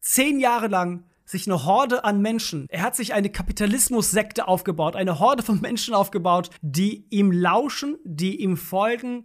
zehn 0.00 0.38
Jahre 0.38 0.68
lang 0.68 1.04
sich 1.24 1.46
eine 1.46 1.64
Horde 1.64 2.04
an 2.04 2.20
Menschen, 2.20 2.66
er 2.68 2.82
hat 2.82 2.96
sich 2.96 3.14
eine 3.14 3.30
Kapitalismus-Sekte 3.30 4.46
aufgebaut, 4.46 4.96
eine 4.96 5.18
Horde 5.18 5.42
von 5.42 5.60
Menschen 5.60 5.94
aufgebaut, 5.94 6.50
die 6.60 7.06
ihm 7.10 7.32
lauschen, 7.32 7.96
die 8.04 8.40
ihm 8.42 8.56
folgen, 8.56 9.24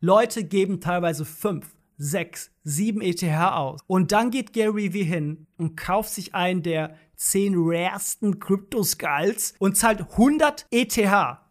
Leute 0.00 0.42
geben 0.42 0.80
teilweise 0.80 1.24
5 1.24 1.76
6, 1.98 2.50
7 2.66 3.00
ETH 3.00 3.22
aus. 3.22 3.80
Und 3.86 4.10
dann 4.10 4.30
geht 4.30 4.52
Gary 4.52 4.90
V 4.90 4.98
hin 4.98 5.46
und 5.56 5.76
kauft 5.76 6.10
sich 6.10 6.34
einen 6.34 6.62
der 6.62 6.96
10 7.14 7.54
raresten 7.56 8.40
Crypto-Skulls 8.40 9.54
und 9.58 9.76
zahlt 9.76 10.00
100 10.00 10.66
ETH, 10.70 10.98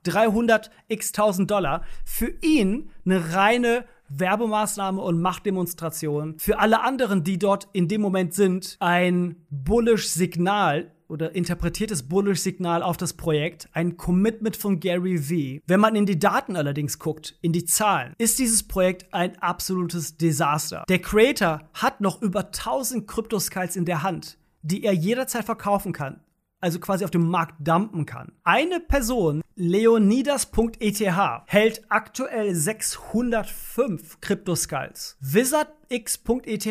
300 0.04 0.72
x 0.90 1.08
1000 1.10 1.50
Dollar, 1.50 1.84
für 2.04 2.34
ihn 2.42 2.92
eine 3.06 3.34
reine 3.34 3.86
Werbemaßnahme 4.10 5.02
und 5.02 5.22
Machtdemonstration. 5.22 6.38
Für 6.38 6.60
alle 6.60 6.82
anderen, 6.82 7.24
die 7.24 7.40
dort 7.40 7.70
in 7.74 7.88
dem 7.88 8.02
Moment 8.02 8.34
sind, 8.34 8.76
ein 8.80 9.38
bullish 9.50 10.10
Signal 10.10 10.92
oder 11.08 11.36
interpretiertes 11.36 12.04
Bullish-Signal 12.04 12.84
auf 12.84 12.98
das 12.98 13.14
Projekt, 13.14 13.70
ein 13.74 13.98
Commitment 13.98 14.56
von 14.56 14.80
Gary 14.80 15.18
V. 15.18 15.64
Wenn 15.68 15.80
man 15.80 15.96
in 15.96 16.06
die 16.06 16.20
Daten 16.20 16.56
allerdings 16.56 17.00
guckt, 17.00 17.38
in 17.42 17.54
die 17.54 17.66
Zahlen, 17.66 18.14
ist 18.18 18.40
dieses 18.40 18.64
Projekt 18.64 19.14
ein 19.14 19.38
absolutes 19.40 20.18
Desaster. 20.18 20.84
Der 20.90 21.00
Creator 21.00 21.62
hat 21.74 22.02
noch 22.02 22.22
über 22.22 22.46
1000 22.46 23.08
Kryptoskulls 23.08 23.76
in 23.76 23.86
der 23.86 24.04
Hand, 24.04 24.38
die 24.62 24.84
er 24.84 24.94
jederzeit 24.94 25.46
verkaufen 25.46 25.94
kann 25.94 26.22
also 26.62 26.80
quasi 26.80 27.04
auf 27.04 27.12
dem 27.12 27.30
Markt 27.30 27.56
dumpen 27.60 28.06
kann. 28.06 28.32
Eine 28.44 28.80
Person, 28.80 29.42
Leonidas.eth, 29.56 31.02
hält 31.46 31.84
aktuell 31.90 32.56
605 32.56 34.20
Kryptoskulls. 34.22 35.18
WizardX.eth 35.20 36.68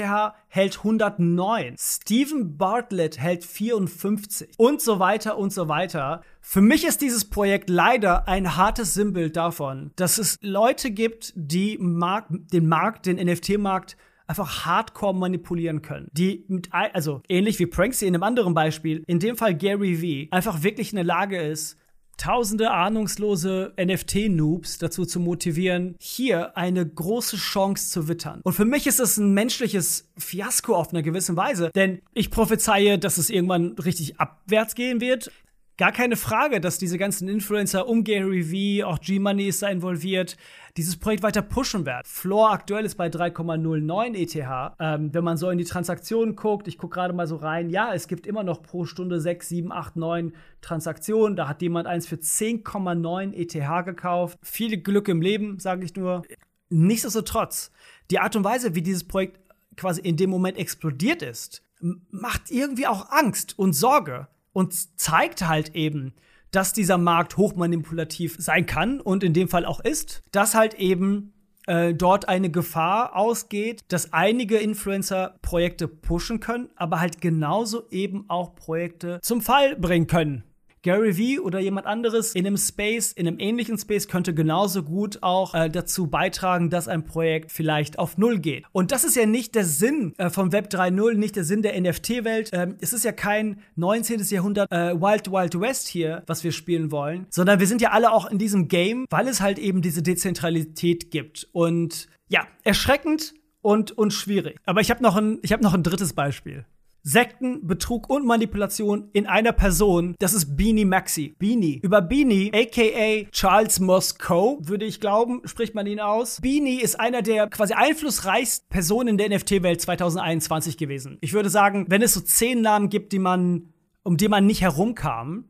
hält 0.48 0.78
109. 0.78 1.76
Steven 1.78 2.56
Bartlett 2.56 3.18
hält 3.18 3.44
54. 3.44 4.54
Und 4.56 4.80
so 4.80 4.98
weiter 4.98 5.38
und 5.38 5.52
so 5.52 5.68
weiter. 5.68 6.22
Für 6.40 6.60
mich 6.60 6.84
ist 6.84 7.00
dieses 7.00 7.28
Projekt 7.30 7.70
leider 7.70 8.28
ein 8.28 8.56
hartes 8.56 8.94
Sinnbild 8.94 9.36
davon, 9.36 9.92
dass 9.96 10.18
es 10.18 10.38
Leute 10.40 10.90
gibt, 10.90 11.32
die 11.36 11.78
den 11.78 12.66
Markt, 12.66 13.06
den 13.06 13.16
NFT-Markt 13.16 13.96
einfach 14.26 14.64
hardcore 14.64 15.14
manipulieren 15.14 15.82
können. 15.82 16.08
Die 16.12 16.44
mit, 16.48 16.68
also 16.72 17.22
ähnlich 17.28 17.58
wie 17.58 17.66
Pranksy 17.66 18.06
in 18.06 18.14
einem 18.14 18.22
anderen 18.22 18.54
Beispiel, 18.54 19.02
in 19.06 19.18
dem 19.18 19.36
Fall 19.36 19.54
Gary 19.54 19.96
V, 20.28 20.34
einfach 20.34 20.62
wirklich 20.62 20.92
in 20.92 20.96
der 20.96 21.04
Lage 21.04 21.40
ist, 21.40 21.78
tausende 22.16 22.70
ahnungslose 22.70 23.72
NFT-Noobs 23.76 24.78
dazu 24.78 25.04
zu 25.04 25.20
motivieren, 25.20 25.96
hier 25.98 26.56
eine 26.56 26.86
große 26.86 27.36
Chance 27.36 27.90
zu 27.90 28.08
wittern. 28.08 28.40
Und 28.44 28.52
für 28.52 28.64
mich 28.64 28.86
ist 28.86 29.00
das 29.00 29.16
ein 29.16 29.34
menschliches 29.34 30.08
Fiasko 30.16 30.74
auf 30.74 30.90
eine 30.90 31.02
gewisse 31.02 31.36
Weise, 31.36 31.70
denn 31.74 32.00
ich 32.12 32.30
prophezeie, 32.30 32.98
dass 32.98 33.18
es 33.18 33.30
irgendwann 33.30 33.72
richtig 33.72 34.20
abwärts 34.20 34.74
gehen 34.74 35.00
wird. 35.00 35.30
Gar 35.76 35.90
keine 35.90 36.16
Frage, 36.16 36.60
dass 36.60 36.78
diese 36.78 36.98
ganzen 36.98 37.26
Influencer 37.26 37.88
um 37.88 38.04
Gary 38.04 38.44
V, 38.44 38.86
auch 38.86 39.00
G-Money 39.00 39.48
ist 39.48 39.60
da 39.60 39.68
involviert, 39.68 40.36
dieses 40.76 40.96
Projekt 40.96 41.24
weiter 41.24 41.42
pushen 41.42 41.84
werden. 41.84 42.02
Floor 42.04 42.52
aktuell 42.52 42.84
ist 42.84 42.94
bei 42.94 43.08
3,09 43.08 44.14
ETH. 44.14 44.76
Ähm, 44.78 45.12
wenn 45.12 45.24
man 45.24 45.36
so 45.36 45.50
in 45.50 45.58
die 45.58 45.64
Transaktionen 45.64 46.36
guckt, 46.36 46.68
ich 46.68 46.78
gucke 46.78 46.94
gerade 46.94 47.12
mal 47.12 47.26
so 47.26 47.34
rein, 47.34 47.70
ja, 47.70 47.92
es 47.92 48.06
gibt 48.06 48.28
immer 48.28 48.44
noch 48.44 48.62
pro 48.62 48.84
Stunde 48.84 49.20
6, 49.20 49.48
7, 49.48 49.72
8, 49.72 49.96
9 49.96 50.32
Transaktionen. 50.60 51.34
Da 51.34 51.48
hat 51.48 51.60
jemand 51.60 51.88
eins 51.88 52.06
für 52.06 52.16
10,9 52.16 53.32
ETH 53.32 53.84
gekauft. 53.84 54.38
Viel 54.42 54.76
Glück 54.80 55.08
im 55.08 55.20
Leben, 55.20 55.58
sage 55.58 55.84
ich 55.84 55.96
nur. 55.96 56.22
Nichtsdestotrotz, 56.70 57.72
die 58.12 58.20
Art 58.20 58.36
und 58.36 58.44
Weise, 58.44 58.76
wie 58.76 58.82
dieses 58.82 59.02
Projekt 59.02 59.40
quasi 59.76 60.00
in 60.02 60.16
dem 60.16 60.30
Moment 60.30 60.56
explodiert 60.56 61.22
ist, 61.22 61.62
macht 62.10 62.52
irgendwie 62.52 62.86
auch 62.86 63.10
Angst 63.10 63.58
und 63.58 63.72
Sorge 63.72 64.28
und 64.54 64.98
zeigt 64.98 65.46
halt 65.46 65.74
eben, 65.74 66.14
dass 66.50 66.72
dieser 66.72 66.96
Markt 66.96 67.36
hochmanipulativ 67.36 68.36
sein 68.38 68.64
kann 68.64 69.00
und 69.00 69.22
in 69.22 69.34
dem 69.34 69.48
Fall 69.48 69.66
auch 69.66 69.80
ist, 69.80 70.22
dass 70.30 70.54
halt 70.54 70.74
eben 70.74 71.34
äh, 71.66 71.92
dort 71.94 72.28
eine 72.28 72.50
Gefahr 72.50 73.16
ausgeht, 73.16 73.82
dass 73.88 74.12
einige 74.12 74.58
Influencer 74.58 75.38
Projekte 75.42 75.88
pushen 75.88 76.40
können, 76.40 76.70
aber 76.76 77.00
halt 77.00 77.20
genauso 77.20 77.88
eben 77.90 78.30
auch 78.30 78.54
Projekte 78.54 79.18
zum 79.22 79.42
Fall 79.42 79.76
bringen 79.76 80.06
können. 80.06 80.44
Gary 80.84 81.16
Vee 81.16 81.38
oder 81.38 81.60
jemand 81.60 81.86
anderes 81.86 82.34
in 82.34 82.46
einem 82.46 82.58
Space, 82.58 83.10
in 83.10 83.26
einem 83.26 83.40
ähnlichen 83.40 83.78
Space 83.78 84.06
könnte 84.06 84.34
genauso 84.34 84.82
gut 84.82 85.22
auch 85.22 85.54
äh, 85.54 85.70
dazu 85.70 86.08
beitragen, 86.08 86.68
dass 86.68 86.88
ein 86.88 87.04
Projekt 87.04 87.50
vielleicht 87.50 87.98
auf 87.98 88.18
Null 88.18 88.38
geht. 88.38 88.64
Und 88.70 88.92
das 88.92 89.02
ist 89.02 89.16
ja 89.16 89.24
nicht 89.24 89.54
der 89.54 89.64
Sinn 89.64 90.12
äh, 90.18 90.28
von 90.28 90.52
Web 90.52 90.68
3.0, 90.70 91.14
nicht 91.14 91.36
der 91.36 91.44
Sinn 91.44 91.62
der 91.62 91.80
NFT-Welt. 91.80 92.50
Ähm, 92.52 92.76
es 92.80 92.92
ist 92.92 93.02
ja 93.02 93.12
kein 93.12 93.62
19. 93.76 94.20
Jahrhundert 94.28 94.70
äh, 94.70 94.94
Wild 94.94 95.32
Wild 95.32 95.58
West 95.58 95.88
hier, 95.88 96.22
was 96.26 96.44
wir 96.44 96.52
spielen 96.52 96.90
wollen, 96.90 97.26
sondern 97.30 97.60
wir 97.60 97.66
sind 97.66 97.80
ja 97.80 97.92
alle 97.92 98.12
auch 98.12 98.30
in 98.30 98.36
diesem 98.36 98.68
Game, 98.68 99.06
weil 99.08 99.26
es 99.26 99.40
halt 99.40 99.58
eben 99.58 99.80
diese 99.80 100.02
Dezentralität 100.02 101.10
gibt. 101.10 101.48
Und 101.52 102.08
ja, 102.28 102.46
erschreckend 102.62 103.32
und, 103.62 103.92
und 103.92 104.12
schwierig. 104.12 104.58
Aber 104.66 104.82
ich 104.82 104.90
habe 104.90 105.02
noch, 105.02 105.16
ein, 105.16 105.40
hab 105.50 105.62
noch 105.62 105.72
ein 105.72 105.82
drittes 105.82 106.12
Beispiel. 106.12 106.66
Sekten, 107.06 107.66
Betrug 107.66 108.08
und 108.08 108.24
Manipulation 108.24 109.10
in 109.12 109.26
einer 109.26 109.52
Person. 109.52 110.14
Das 110.18 110.32
ist 110.32 110.56
Beanie 110.56 110.86
Maxi. 110.86 111.36
Beanie. 111.38 111.78
Über 111.82 112.00
Beanie, 112.00 112.50
aka 112.54 113.28
Charles 113.30 113.78
Moscow, 113.78 114.58
würde 114.62 114.86
ich 114.86 115.00
glauben, 115.00 115.42
spricht 115.44 115.74
man 115.74 115.86
ihn 115.86 116.00
aus. 116.00 116.40
Beanie 116.40 116.80
ist 116.80 116.98
einer 116.98 117.20
der 117.20 117.48
quasi 117.48 117.74
einflussreichsten 117.74 118.70
Personen 118.70 119.10
in 119.10 119.18
der 119.18 119.28
NFT-Welt 119.28 119.82
2021 119.82 120.78
gewesen. 120.78 121.18
Ich 121.20 121.34
würde 121.34 121.50
sagen, 121.50 121.84
wenn 121.90 122.00
es 122.00 122.14
so 122.14 122.22
zehn 122.22 122.62
Namen 122.62 122.88
gibt, 122.88 123.12
die 123.12 123.18
man, 123.18 123.74
um 124.02 124.16
die 124.16 124.28
man 124.28 124.46
nicht 124.46 124.62
herumkam, 124.62 125.44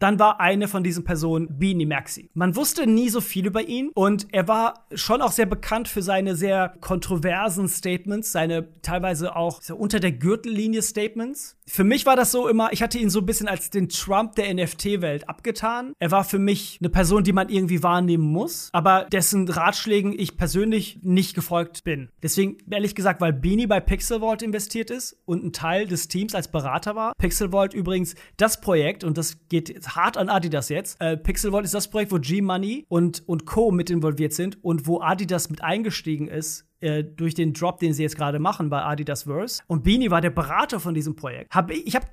dann 0.00 0.18
war 0.18 0.40
eine 0.40 0.66
von 0.66 0.82
diesen 0.82 1.04
Personen 1.04 1.58
Beanie 1.58 1.86
Maxi. 1.86 2.30
Man 2.34 2.56
wusste 2.56 2.86
nie 2.86 3.08
so 3.08 3.20
viel 3.20 3.46
über 3.46 3.68
ihn 3.68 3.90
und 3.94 4.26
er 4.32 4.48
war 4.48 4.86
schon 4.94 5.22
auch 5.22 5.30
sehr 5.30 5.46
bekannt 5.46 5.88
für 5.88 6.02
seine 6.02 6.34
sehr 6.34 6.74
kontroversen 6.80 7.68
Statements, 7.68 8.32
seine 8.32 8.68
teilweise 8.82 9.36
auch 9.36 9.62
so 9.62 9.76
unter 9.76 10.00
der 10.00 10.12
Gürtellinie 10.12 10.82
Statements. 10.82 11.56
Für 11.66 11.84
mich 11.84 12.06
war 12.06 12.16
das 12.16 12.32
so 12.32 12.48
immer, 12.48 12.72
ich 12.72 12.82
hatte 12.82 12.98
ihn 12.98 13.10
so 13.10 13.20
ein 13.20 13.26
bisschen 13.26 13.46
als 13.46 13.70
den 13.70 13.88
Trump 13.88 14.34
der 14.34 14.52
NFT-Welt 14.52 15.28
abgetan. 15.28 15.92
Er 15.98 16.10
war 16.10 16.24
für 16.24 16.38
mich 16.38 16.78
eine 16.80 16.90
Person, 16.90 17.22
die 17.22 17.32
man 17.32 17.48
irgendwie 17.48 17.82
wahrnehmen 17.82 18.24
muss, 18.24 18.70
aber 18.72 19.06
dessen 19.12 19.48
Ratschlägen 19.48 20.18
ich 20.18 20.36
persönlich 20.36 20.98
nicht 21.02 21.34
gefolgt 21.34 21.84
bin. 21.84 22.08
Deswegen, 22.22 22.56
ehrlich 22.70 22.94
gesagt, 22.94 23.20
weil 23.20 23.32
Beanie 23.32 23.66
bei 23.66 23.78
Pixel 23.80 24.20
Vault 24.20 24.42
investiert 24.42 24.90
ist 24.90 25.16
und 25.26 25.44
ein 25.44 25.52
Teil 25.52 25.86
des 25.86 26.08
Teams 26.08 26.34
als 26.34 26.48
Berater 26.48 26.96
war. 26.96 27.12
Pixel 27.18 27.50
Vault 27.50 27.74
übrigens 27.74 28.14
das 28.36 28.60
Projekt, 28.60 29.04
und 29.04 29.18
das 29.18 29.36
geht 29.48 29.89
hart 29.96 30.16
an 30.16 30.28
Adidas 30.28 30.68
jetzt. 30.68 31.00
Äh, 31.00 31.16
Pixelvault 31.16 31.64
ist 31.64 31.74
das 31.74 31.88
Projekt, 31.88 32.12
wo 32.12 32.18
G-Money 32.18 32.86
und, 32.88 33.26
und 33.28 33.46
Co. 33.46 33.70
mit 33.70 33.90
involviert 33.90 34.32
sind 34.32 34.62
und 34.62 34.86
wo 34.86 35.00
Adidas 35.00 35.50
mit 35.50 35.62
eingestiegen 35.62 36.28
ist 36.28 36.66
äh, 36.80 37.04
durch 37.04 37.34
den 37.34 37.52
Drop, 37.52 37.78
den 37.78 37.92
sie 37.92 38.02
jetzt 38.02 38.16
gerade 38.16 38.38
machen 38.38 38.70
bei 38.70 38.82
Adidas 38.82 39.24
Verse. 39.24 39.62
Und 39.66 39.84
Beanie 39.84 40.10
war 40.10 40.20
der 40.20 40.30
Berater 40.30 40.80
von 40.80 40.94
diesem 40.94 41.16
Projekt. 41.16 41.54
Hab 41.54 41.70
ich, 41.70 41.86
ich 41.86 41.96
habe, 41.96 42.06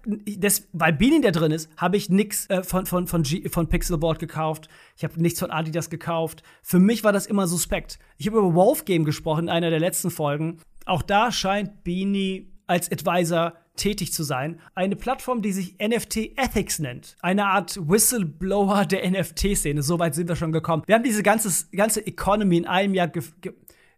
weil 0.74 0.94
Beanie 0.94 1.22
da 1.22 1.32
drin 1.32 1.52
ist, 1.52 1.70
habe 1.78 1.98
ich 1.98 2.10
nichts 2.10 2.50
äh, 2.50 2.64
von, 2.64 2.86
von, 2.86 3.08
von, 3.08 3.24
von 3.26 3.70
Pixelboard 3.70 4.20
gekauft. 4.20 4.68
Ich 4.96 5.04
habe 5.04 5.22
nichts 5.22 5.40
von 5.40 5.52
Adidas 5.52 5.90
gekauft. 5.90 6.44
Für 6.62 6.80
mich 6.80 7.04
war 7.04 7.14
das 7.14 7.26
immer 7.26 7.48
suspekt. 7.48 8.00
Ich 8.18 8.28
habe 8.28 8.40
über 8.40 8.54
Wolf 8.54 8.86
Game 8.86 9.06
gesprochen 9.06 9.46
in 9.46 9.50
einer 9.50 9.70
der 9.70 9.80
letzten 9.80 10.12
Folgen. 10.12 10.58
Auch 10.86 11.02
da 11.02 11.32
scheint 11.32 11.84
Beanie 11.84 12.52
als 12.66 12.92
Advisor 12.92 13.54
tätig 13.78 14.12
zu 14.12 14.24
sein. 14.24 14.60
Eine 14.76 14.96
Plattform, 14.96 15.42
die 15.42 15.54
sich 15.54 15.78
NFT 15.80 16.38
Ethics 16.38 16.80
nennt. 16.80 17.16
Eine 17.22 17.46
Art 17.46 17.78
Whistleblower 17.82 18.86
der 18.86 19.10
NFT-Szene. 19.10 19.82
Soweit 19.84 20.16
sind 20.16 20.28
wir 20.28 20.36
schon 20.36 20.52
gekommen. 20.52 20.84
Wir 20.86 20.96
haben 20.96 21.04
diese 21.04 21.24
ganze, 21.24 21.68
ganze 21.76 22.06
Economy 22.06 22.58
in 22.58 22.68
einem 22.68 22.94
Jahr, 22.94 23.10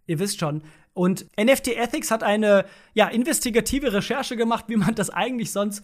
ihr 0.05 0.19
wisst 0.19 0.39
schon. 0.39 0.63
Und 0.93 1.25
NFT 1.39 1.69
Ethics 1.77 2.12
hat 2.12 2.24
eine 2.24 2.65
ja, 2.93 3.07
investigative 3.07 3.93
Recherche 3.93 4.36
gemacht, 4.36 4.65
wie 4.67 4.75
man 4.75 4.95
das 4.95 5.09
eigentlich 5.09 5.51
sonst 5.51 5.83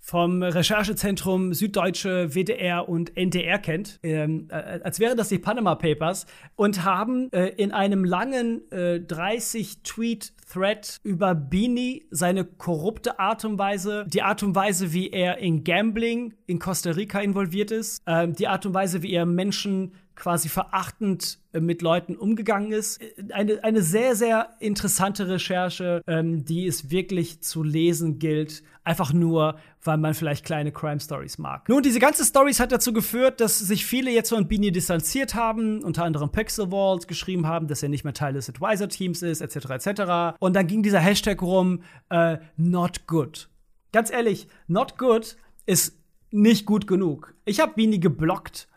vom 0.00 0.42
Recherchezentrum 0.42 1.52
Süddeutsche, 1.54 2.34
WDR 2.34 2.88
und 2.88 3.16
NDR 3.16 3.58
kennt, 3.58 4.00
ähm, 4.02 4.48
äh, 4.50 4.80
als 4.82 4.98
wären 4.98 5.16
das 5.16 5.28
die 5.28 5.38
Panama 5.38 5.74
Papers, 5.74 6.26
und 6.56 6.84
haben 6.84 7.30
äh, 7.32 7.48
in 7.48 7.72
einem 7.72 8.04
langen 8.04 8.62
äh, 8.72 9.00
30-Tweet-Thread 9.06 11.00
über 11.04 11.34
Beanie 11.34 12.06
seine 12.10 12.44
korrupte 12.44 13.20
Art 13.20 13.44
und 13.44 13.58
Weise, 13.58 14.06
die 14.08 14.22
Art 14.22 14.42
und 14.42 14.54
Weise, 14.54 14.92
wie 14.92 15.10
er 15.10 15.38
in 15.38 15.64
Gambling 15.64 16.34
in 16.46 16.58
Costa 16.58 16.90
Rica 16.90 17.20
involviert 17.20 17.70
ist, 17.70 18.02
äh, 18.06 18.26
die 18.28 18.48
Art 18.48 18.66
und 18.66 18.74
Weise, 18.74 19.02
wie 19.02 19.12
er 19.12 19.26
Menschen 19.26 19.92
quasi 20.14 20.48
verachtend 20.48 21.38
äh, 21.52 21.60
mit 21.60 21.82
Leuten 21.82 22.16
umgegangen 22.16 22.72
ist. 22.72 23.00
Äh, 23.00 23.32
eine, 23.32 23.64
eine 23.64 23.82
sehr, 23.82 24.14
sehr 24.14 24.50
interessante 24.60 25.28
Recherche, 25.28 26.02
ähm, 26.06 26.44
die 26.44 26.66
es 26.66 26.90
wirklich 26.90 27.40
zu 27.42 27.62
lesen 27.62 28.18
gilt. 28.18 28.62
Einfach 28.84 29.12
nur, 29.12 29.56
weil 29.82 29.98
man 29.98 30.14
vielleicht 30.14 30.44
kleine 30.44 30.72
Crime 30.72 31.00
Stories 31.00 31.38
mag. 31.38 31.68
Nun, 31.68 31.82
diese 31.82 32.00
ganze 32.00 32.24
Stories 32.24 32.60
hat 32.60 32.72
dazu 32.72 32.92
geführt, 32.92 33.40
dass 33.40 33.58
sich 33.58 33.84
viele 33.84 34.10
jetzt 34.10 34.30
von 34.30 34.48
Beanie 34.48 34.72
distanziert 34.72 35.34
haben, 35.34 35.82
unter 35.84 36.04
anderem 36.04 36.30
Pixelwalt 36.30 37.06
geschrieben 37.06 37.46
haben, 37.46 37.66
dass 37.66 37.82
er 37.82 37.88
nicht 37.88 38.04
mehr 38.04 38.14
Teil 38.14 38.32
des 38.32 38.48
Advisor-Teams 38.48 39.22
ist, 39.22 39.40
etc., 39.40 39.70
etc. 39.70 40.36
Und 40.38 40.56
dann 40.56 40.66
ging 40.66 40.82
dieser 40.82 41.00
Hashtag 41.00 41.42
rum, 41.42 41.82
äh, 42.08 42.38
not 42.56 43.06
good. 43.06 43.48
Ganz 43.92 44.10
ehrlich, 44.10 44.48
not 44.66 44.98
good 44.98 45.36
ist 45.66 45.98
nicht 46.30 46.66
gut 46.66 46.86
genug. 46.86 47.34
Ich 47.44 47.60
habe 47.60 47.74
Beanie 47.74 48.00
geblockt 48.00 48.68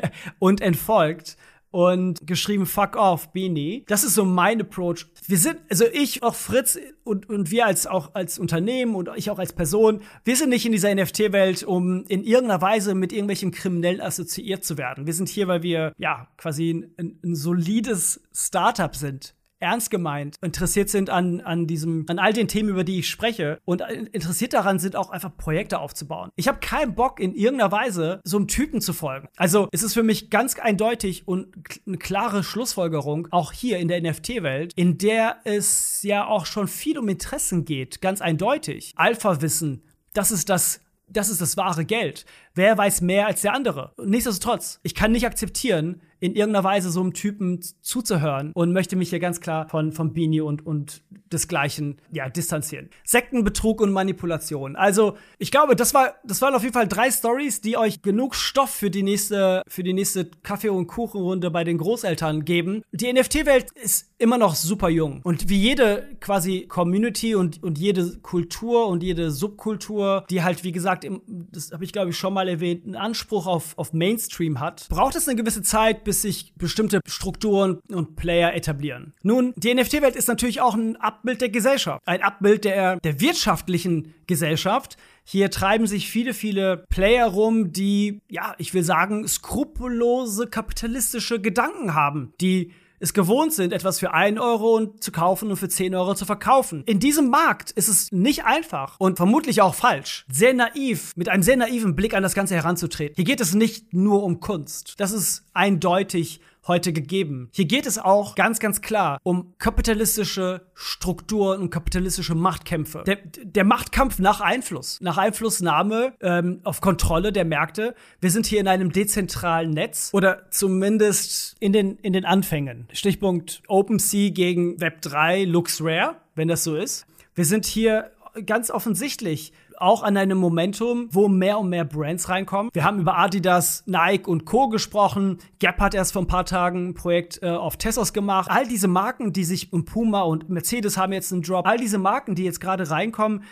und 0.38 0.60
entfolgt 0.60 1.36
und 1.72 2.26
geschrieben 2.26 2.66
Fuck 2.66 2.96
off, 2.96 3.32
Beanie. 3.32 3.84
Das 3.88 4.04
ist 4.04 4.14
so 4.14 4.24
mein 4.24 4.60
Approach. 4.60 5.06
Wir 5.26 5.38
sind, 5.38 5.56
also 5.70 5.86
ich, 5.92 6.22
auch 6.22 6.34
Fritz 6.34 6.78
und, 7.02 7.28
und 7.28 7.50
wir 7.50 7.66
als 7.66 7.86
auch 7.86 8.14
als 8.14 8.38
Unternehmen 8.38 8.94
und 8.94 9.08
ich 9.16 9.30
auch 9.30 9.38
als 9.38 9.54
Person, 9.54 10.02
wir 10.24 10.36
sind 10.36 10.50
nicht 10.50 10.66
in 10.66 10.72
dieser 10.72 10.94
NFT-Welt, 10.94 11.64
um 11.64 12.04
in 12.04 12.22
irgendeiner 12.22 12.60
Weise 12.60 12.94
mit 12.94 13.12
irgendwelchen 13.12 13.50
Kriminellen 13.50 14.02
assoziiert 14.02 14.64
zu 14.64 14.76
werden. 14.76 15.06
Wir 15.06 15.14
sind 15.14 15.30
hier, 15.30 15.48
weil 15.48 15.62
wir 15.62 15.92
ja 15.96 16.28
quasi 16.36 16.92
ein, 16.98 17.18
ein 17.24 17.34
solides 17.34 18.22
Startup 18.32 18.94
sind 18.94 19.34
ernst 19.62 19.90
gemeint 19.90 20.36
interessiert 20.42 20.90
sind 20.90 21.08
an, 21.10 21.40
an 21.40 21.66
diesem, 21.66 22.04
an 22.08 22.18
all 22.18 22.32
den 22.32 22.48
Themen, 22.48 22.68
über 22.68 22.84
die 22.84 22.98
ich 22.98 23.08
spreche 23.08 23.58
und 23.64 23.80
interessiert 24.12 24.52
daran 24.52 24.78
sind, 24.78 24.96
auch 24.96 25.10
einfach 25.10 25.36
Projekte 25.36 25.78
aufzubauen. 25.78 26.30
Ich 26.36 26.48
habe 26.48 26.58
keinen 26.58 26.94
Bock, 26.94 27.20
in 27.20 27.34
irgendeiner 27.34 27.72
Weise 27.72 28.20
so 28.24 28.36
einem 28.36 28.48
Typen 28.48 28.80
zu 28.80 28.92
folgen. 28.92 29.28
Also 29.36 29.68
es 29.72 29.82
ist 29.82 29.94
für 29.94 30.02
mich 30.02 30.30
ganz 30.30 30.58
eindeutig 30.58 31.26
und 31.26 31.54
eine 31.86 31.98
klare 31.98 32.44
Schlussfolgerung, 32.44 33.28
auch 33.30 33.52
hier 33.52 33.78
in 33.78 33.88
der 33.88 34.02
NFT-Welt, 34.02 34.72
in 34.76 34.98
der 34.98 35.36
es 35.44 36.02
ja 36.02 36.26
auch 36.26 36.46
schon 36.46 36.68
viel 36.68 36.98
um 36.98 37.08
Interessen 37.08 37.64
geht, 37.64 38.00
ganz 38.00 38.20
eindeutig. 38.20 38.92
Alpha-Wissen, 38.96 39.82
das 40.12 40.30
ist 40.30 40.48
das 40.48 40.80
das 41.12 41.28
ist 41.28 41.40
das 41.40 41.56
wahre 41.56 41.84
Geld. 41.84 42.24
Wer 42.54 42.76
weiß 42.76 43.00
mehr 43.00 43.26
als 43.26 43.42
der 43.42 43.54
andere? 43.54 43.92
Nichtsdestotrotz, 44.02 44.80
ich 44.82 44.94
kann 44.94 45.12
nicht 45.12 45.26
akzeptieren, 45.26 46.02
in 46.22 46.36
irgendeiner 46.36 46.62
Weise 46.62 46.90
so 46.90 47.00
einem 47.00 47.14
Typen 47.14 47.60
zuzuhören 47.80 48.52
und 48.54 48.72
möchte 48.72 48.94
mich 48.94 49.10
hier 49.10 49.18
ganz 49.18 49.40
klar 49.40 49.68
von, 49.68 49.90
von 49.90 50.12
Beanie 50.12 50.40
und, 50.40 50.64
und 50.64 51.02
desgleichen 51.32 52.00
ja, 52.12 52.28
distanzieren. 52.28 52.90
Sektenbetrug 53.02 53.80
und 53.80 53.90
Manipulation. 53.90 54.76
Also, 54.76 55.16
ich 55.38 55.50
glaube, 55.50 55.74
das, 55.74 55.94
war, 55.94 56.14
das 56.22 56.40
waren 56.40 56.54
auf 56.54 56.62
jeden 56.62 56.74
Fall 56.74 56.86
drei 56.86 57.10
Stories, 57.10 57.60
die 57.60 57.76
euch 57.76 58.02
genug 58.02 58.36
Stoff 58.36 58.70
für 58.70 58.88
die 58.88 59.02
nächste, 59.02 59.64
für 59.66 59.82
die 59.82 59.94
nächste 59.94 60.26
Kaffee- 60.44 60.68
und 60.68 60.86
Kuchenrunde 60.86 61.50
bei 61.50 61.64
den 61.64 61.78
Großeltern 61.78 62.44
geben. 62.44 62.82
Die 62.92 63.12
NFT-Welt 63.12 63.72
ist 63.72 64.12
immer 64.18 64.38
noch 64.38 64.54
super 64.54 64.90
jung. 64.90 65.22
Und 65.24 65.48
wie 65.48 65.58
jede 65.58 66.06
quasi 66.20 66.66
Community 66.68 67.34
und, 67.34 67.60
und 67.64 67.78
jede 67.78 68.18
Kultur 68.18 68.86
und 68.86 69.02
jede 69.02 69.32
Subkultur, 69.32 70.24
die 70.30 70.44
halt, 70.44 70.62
wie 70.62 70.70
gesagt, 70.70 71.02
im, 71.02 71.20
das 71.26 71.72
habe 71.72 71.84
ich 71.84 71.92
glaube 71.92 72.10
ich 72.10 72.16
schon 72.16 72.32
mal 72.32 72.41
erwähnt, 72.48 72.84
einen 72.84 72.94
Anspruch 72.94 73.46
auf, 73.46 73.76
auf 73.76 73.92
Mainstream 73.92 74.60
hat, 74.60 74.86
braucht 74.88 75.16
es 75.16 75.26
eine 75.26 75.36
gewisse 75.36 75.62
Zeit, 75.62 76.04
bis 76.04 76.12
bis 76.12 76.20
sich 76.20 76.52
bestimmte 76.56 77.00
Strukturen 77.06 77.80
und 77.88 78.16
Player 78.16 78.54
etablieren. 78.54 79.14
Nun, 79.22 79.54
die 79.56 79.74
NFT-Welt 79.74 80.14
ist 80.14 80.28
natürlich 80.28 80.60
auch 80.60 80.74
ein 80.74 80.96
Abbild 80.96 81.40
der 81.40 81.48
Gesellschaft, 81.48 82.02
ein 82.04 82.20
Abbild 82.20 82.66
der, 82.66 83.00
der 83.00 83.18
wirtschaftlichen 83.18 84.12
Gesellschaft. 84.26 84.98
Hier 85.24 85.50
treiben 85.50 85.86
sich 85.86 86.10
viele, 86.10 86.34
viele 86.34 86.84
Player 86.90 87.26
rum, 87.26 87.72
die, 87.72 88.20
ja, 88.28 88.54
ich 88.58 88.74
will 88.74 88.82
sagen, 88.82 89.26
skrupellose 89.26 90.48
kapitalistische 90.48 91.40
Gedanken 91.40 91.94
haben, 91.94 92.34
die 92.42 92.72
es 93.02 93.12
gewohnt 93.12 93.52
sind, 93.52 93.72
etwas 93.72 93.98
für 93.98 94.14
1 94.14 94.38
Euro 94.38 94.86
zu 95.00 95.10
kaufen 95.10 95.50
und 95.50 95.56
für 95.56 95.68
10 95.68 95.94
Euro 95.94 96.14
zu 96.14 96.24
verkaufen. 96.24 96.84
In 96.86 97.00
diesem 97.00 97.30
Markt 97.30 97.72
ist 97.72 97.88
es 97.88 98.12
nicht 98.12 98.44
einfach 98.44 98.94
und 99.00 99.16
vermutlich 99.16 99.60
auch 99.60 99.74
falsch, 99.74 100.24
sehr 100.30 100.54
naiv, 100.54 101.12
mit 101.16 101.28
einem 101.28 101.42
sehr 101.42 101.56
naiven 101.56 101.96
Blick 101.96 102.14
an 102.14 102.22
das 102.22 102.34
Ganze 102.34 102.54
heranzutreten. 102.54 103.16
Hier 103.16 103.24
geht 103.24 103.40
es 103.40 103.54
nicht 103.54 103.92
nur 103.92 104.22
um 104.22 104.38
Kunst. 104.38 104.94
Das 104.98 105.10
ist 105.10 105.44
eindeutig 105.52 106.40
heute 106.66 106.92
gegeben. 106.92 107.48
Hier 107.52 107.64
geht 107.64 107.86
es 107.86 107.98
auch 107.98 108.34
ganz, 108.34 108.60
ganz 108.60 108.80
klar 108.80 109.18
um 109.22 109.54
kapitalistische 109.58 110.62
Strukturen 110.74 111.60
und 111.60 111.70
kapitalistische 111.70 112.34
Machtkämpfe. 112.34 113.02
Der, 113.06 113.18
der 113.42 113.64
Machtkampf 113.64 114.18
nach 114.18 114.40
Einfluss, 114.40 114.98
nach 115.00 115.18
Einflussnahme 115.18 116.14
ähm, 116.20 116.60
auf 116.64 116.80
Kontrolle 116.80 117.32
der 117.32 117.44
Märkte. 117.44 117.94
Wir 118.20 118.30
sind 118.30 118.46
hier 118.46 118.60
in 118.60 118.68
einem 118.68 118.92
dezentralen 118.92 119.70
Netz 119.70 120.10
oder 120.12 120.50
zumindest 120.50 121.56
in 121.60 121.72
den, 121.72 121.96
in 121.96 122.12
den 122.12 122.24
Anfängen. 122.24 122.88
Stichpunkt 122.92 123.62
OpenSea 123.66 124.30
gegen 124.30 124.76
Web3 124.76 125.44
looks 125.46 125.80
rare, 125.82 126.16
wenn 126.34 126.48
das 126.48 126.64
so 126.64 126.76
ist. 126.76 127.06
Wir 127.34 127.44
sind 127.44 127.66
hier 127.66 128.10
ganz 128.46 128.70
offensichtlich 128.70 129.52
auch 129.82 130.02
an 130.02 130.16
einem 130.16 130.38
Momentum, 130.38 131.08
wo 131.10 131.28
mehr 131.28 131.58
und 131.58 131.68
mehr 131.68 131.84
Brands 131.84 132.28
reinkommen. 132.28 132.70
Wir 132.72 132.84
haben 132.84 133.00
über 133.00 133.18
Adidas, 133.18 133.84
Nike 133.86 134.28
und 134.28 134.44
Co. 134.44 134.68
gesprochen. 134.68 135.38
Gap 135.58 135.80
hat 135.80 135.94
erst 135.94 136.12
vor 136.12 136.22
ein 136.22 136.26
paar 136.26 136.44
Tagen 136.44 136.88
ein 136.88 136.94
Projekt 136.94 137.42
äh, 137.42 137.50
auf 137.50 137.76
Tessos 137.76 138.12
gemacht. 138.12 138.50
All 138.50 138.66
diese 138.66 138.88
Marken, 138.88 139.32
die 139.32 139.44
sich 139.44 139.72
und 139.72 139.84
Puma 139.84 140.22
und 140.22 140.48
Mercedes 140.48 140.96
haben 140.96 141.12
jetzt 141.12 141.32
einen 141.32 141.42
Drop. 141.42 141.66
All 141.66 141.78
diese 141.78 141.98
Marken, 141.98 142.34
die 142.34 142.44
jetzt 142.44 142.60
gerade 142.60 142.88
reinkommen, 142.88 143.42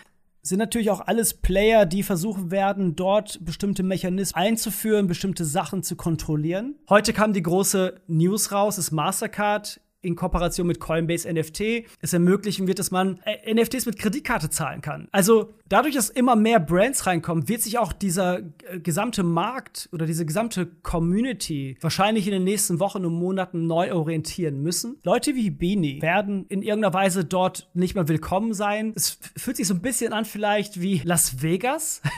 sind 0.42 0.58
natürlich 0.58 0.90
auch 0.90 1.00
alles 1.06 1.34
Player, 1.34 1.84
die 1.84 2.02
versuchen 2.02 2.50
werden, 2.50 2.96
dort 2.96 3.44
bestimmte 3.44 3.82
Mechanismen 3.82 4.42
einzuführen, 4.42 5.06
bestimmte 5.06 5.44
Sachen 5.44 5.82
zu 5.82 5.96
kontrollieren. 5.96 6.76
Heute 6.88 7.12
kam 7.12 7.32
die 7.32 7.42
große 7.42 8.00
News 8.06 8.52
raus, 8.52 8.76
dass 8.76 8.90
Mastercard 8.90 9.80
in 10.02 10.16
Kooperation 10.16 10.66
mit 10.66 10.80
Coinbase 10.80 11.30
NFT 11.30 11.86
es 12.00 12.12
ermöglichen 12.12 12.66
wird, 12.66 12.78
dass 12.78 12.90
man 12.90 13.20
äh, 13.24 13.54
NFTs 13.54 13.86
mit 13.86 13.98
Kreditkarte 13.98 14.50
zahlen 14.50 14.80
kann. 14.80 15.08
Also 15.12 15.54
dadurch, 15.68 15.94
dass 15.94 16.10
immer 16.10 16.36
mehr 16.36 16.60
Brands 16.60 17.06
reinkommen, 17.06 17.48
wird 17.48 17.62
sich 17.62 17.78
auch 17.78 17.92
dieser 17.92 18.38
äh, 18.38 18.80
gesamte 18.82 19.22
Markt 19.22 19.88
oder 19.92 20.06
diese 20.06 20.24
gesamte 20.24 20.66
Community 20.66 21.76
wahrscheinlich 21.80 22.26
in 22.26 22.32
den 22.32 22.44
nächsten 22.44 22.80
Wochen 22.80 23.04
und 23.04 23.14
Monaten 23.14 23.66
neu 23.66 23.92
orientieren 23.92 24.62
müssen. 24.62 24.98
Leute 25.02 25.34
wie 25.34 25.50
Beanie 25.50 26.00
werden 26.00 26.46
in 26.48 26.62
irgendeiner 26.62 26.94
Weise 26.94 27.24
dort 27.24 27.68
nicht 27.74 27.94
mehr 27.94 28.08
willkommen 28.08 28.54
sein. 28.54 28.92
Es 28.96 29.18
fühlt 29.36 29.56
sich 29.56 29.66
so 29.66 29.74
ein 29.74 29.82
bisschen 29.82 30.12
an 30.12 30.24
vielleicht 30.24 30.80
wie 30.80 31.02
Las 31.04 31.42
Vegas. 31.42 32.00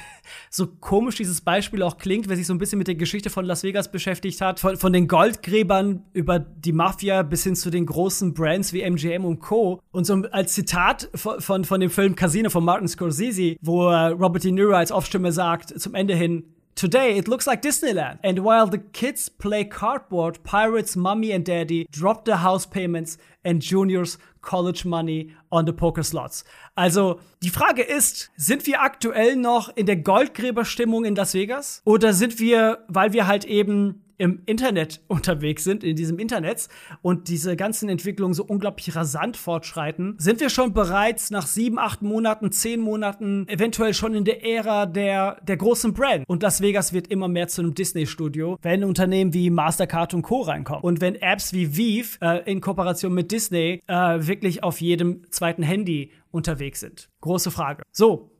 so 0.50 0.66
komisch 0.66 1.16
dieses 1.16 1.40
Beispiel 1.40 1.82
auch 1.82 1.98
klingt, 1.98 2.28
wer 2.28 2.36
sich 2.36 2.46
so 2.46 2.54
ein 2.54 2.58
bisschen 2.58 2.78
mit 2.78 2.88
der 2.88 2.94
Geschichte 2.94 3.30
von 3.30 3.44
Las 3.44 3.62
Vegas 3.62 3.90
beschäftigt 3.90 4.40
hat, 4.40 4.60
von, 4.60 4.76
von 4.76 4.92
den 4.92 5.08
Goldgräbern 5.08 6.04
über 6.12 6.38
die 6.38 6.72
Mafia 6.72 7.22
bis 7.22 7.44
hin 7.44 7.56
zu 7.56 7.70
den 7.70 7.86
großen 7.86 8.34
Brands 8.34 8.72
wie 8.72 8.82
MGM 8.82 9.24
und 9.24 9.40
Co. 9.40 9.80
Und 9.90 10.06
so 10.06 10.14
als 10.32 10.54
Zitat 10.54 11.08
von, 11.14 11.40
von, 11.40 11.64
von 11.64 11.80
dem 11.80 11.90
Film 11.90 12.16
Casino 12.16 12.50
von 12.50 12.64
Martin 12.64 12.88
Scorsese, 12.88 13.56
wo 13.60 13.88
Robert 13.88 14.44
De 14.44 14.52
Niro 14.52 14.72
als 14.72 14.92
Off-Stimme 14.92 15.32
sagt, 15.32 15.80
zum 15.80 15.94
Ende 15.94 16.14
hin, 16.14 16.44
Today, 16.74 17.16
it 17.16 17.28
looks 17.28 17.46
like 17.46 17.62
Disneyland. 17.62 18.18
And 18.22 18.40
while 18.40 18.66
the 18.66 18.78
kids 18.78 19.28
play 19.28 19.64
cardboard, 19.64 20.42
Pirates, 20.42 20.96
Mommy 20.96 21.32
and 21.32 21.44
Daddy 21.44 21.86
drop 21.90 22.24
the 22.24 22.38
house 22.38 22.66
payments 22.66 23.18
and 23.44 23.60
Juniors 23.60 24.18
college 24.40 24.84
money 24.84 25.34
on 25.50 25.66
the 25.66 25.72
poker 25.72 26.02
slots. 26.02 26.44
Also, 26.74 27.20
die 27.42 27.50
Frage 27.50 27.82
ist, 27.82 28.30
sind 28.36 28.66
wir 28.66 28.82
aktuell 28.82 29.36
noch 29.36 29.68
in 29.76 29.86
der 29.86 29.96
Goldgräberstimmung 29.96 31.04
in 31.04 31.14
Las 31.14 31.34
Vegas? 31.34 31.82
Oder 31.84 32.12
sind 32.12 32.38
wir, 32.40 32.84
weil 32.88 33.12
wir 33.12 33.26
halt 33.26 33.44
eben 33.44 34.02
im 34.22 34.40
Internet 34.46 35.00
unterwegs 35.08 35.64
sind, 35.64 35.82
in 35.82 35.96
diesem 35.96 36.20
Internet 36.20 36.68
und 37.02 37.28
diese 37.28 37.56
ganzen 37.56 37.88
Entwicklungen 37.88 38.34
so 38.34 38.44
unglaublich 38.44 38.94
rasant 38.94 39.36
fortschreiten, 39.36 40.14
sind 40.18 40.38
wir 40.38 40.48
schon 40.48 40.72
bereits 40.72 41.32
nach 41.32 41.46
sieben, 41.46 41.78
acht 41.78 42.02
Monaten, 42.02 42.52
zehn 42.52 42.80
Monaten 42.80 43.48
eventuell 43.48 43.94
schon 43.94 44.14
in 44.14 44.24
der 44.24 44.44
Ära 44.44 44.86
der, 44.86 45.40
der 45.42 45.56
großen 45.56 45.92
Brand. 45.92 46.24
Und 46.28 46.42
Las 46.44 46.60
Vegas 46.60 46.92
wird 46.92 47.08
immer 47.08 47.26
mehr 47.26 47.48
zu 47.48 47.62
einem 47.62 47.74
Disney-Studio, 47.74 48.58
wenn 48.62 48.84
Unternehmen 48.84 49.34
wie 49.34 49.50
Mastercard 49.50 50.14
und 50.14 50.22
Co. 50.22 50.42
reinkommen. 50.42 50.84
Und 50.84 51.00
wenn 51.00 51.16
Apps 51.16 51.52
wie 51.52 51.76
Vive 51.76 52.18
äh, 52.20 52.48
in 52.50 52.60
Kooperation 52.60 53.12
mit 53.12 53.32
Disney 53.32 53.82
äh, 53.88 53.94
wirklich 53.94 54.62
auf 54.62 54.80
jedem 54.80 55.28
zweiten 55.32 55.64
Handy 55.64 56.12
unterwegs 56.30 56.78
sind. 56.80 57.08
Große 57.20 57.50
Frage. 57.50 57.82
So, 57.90 58.30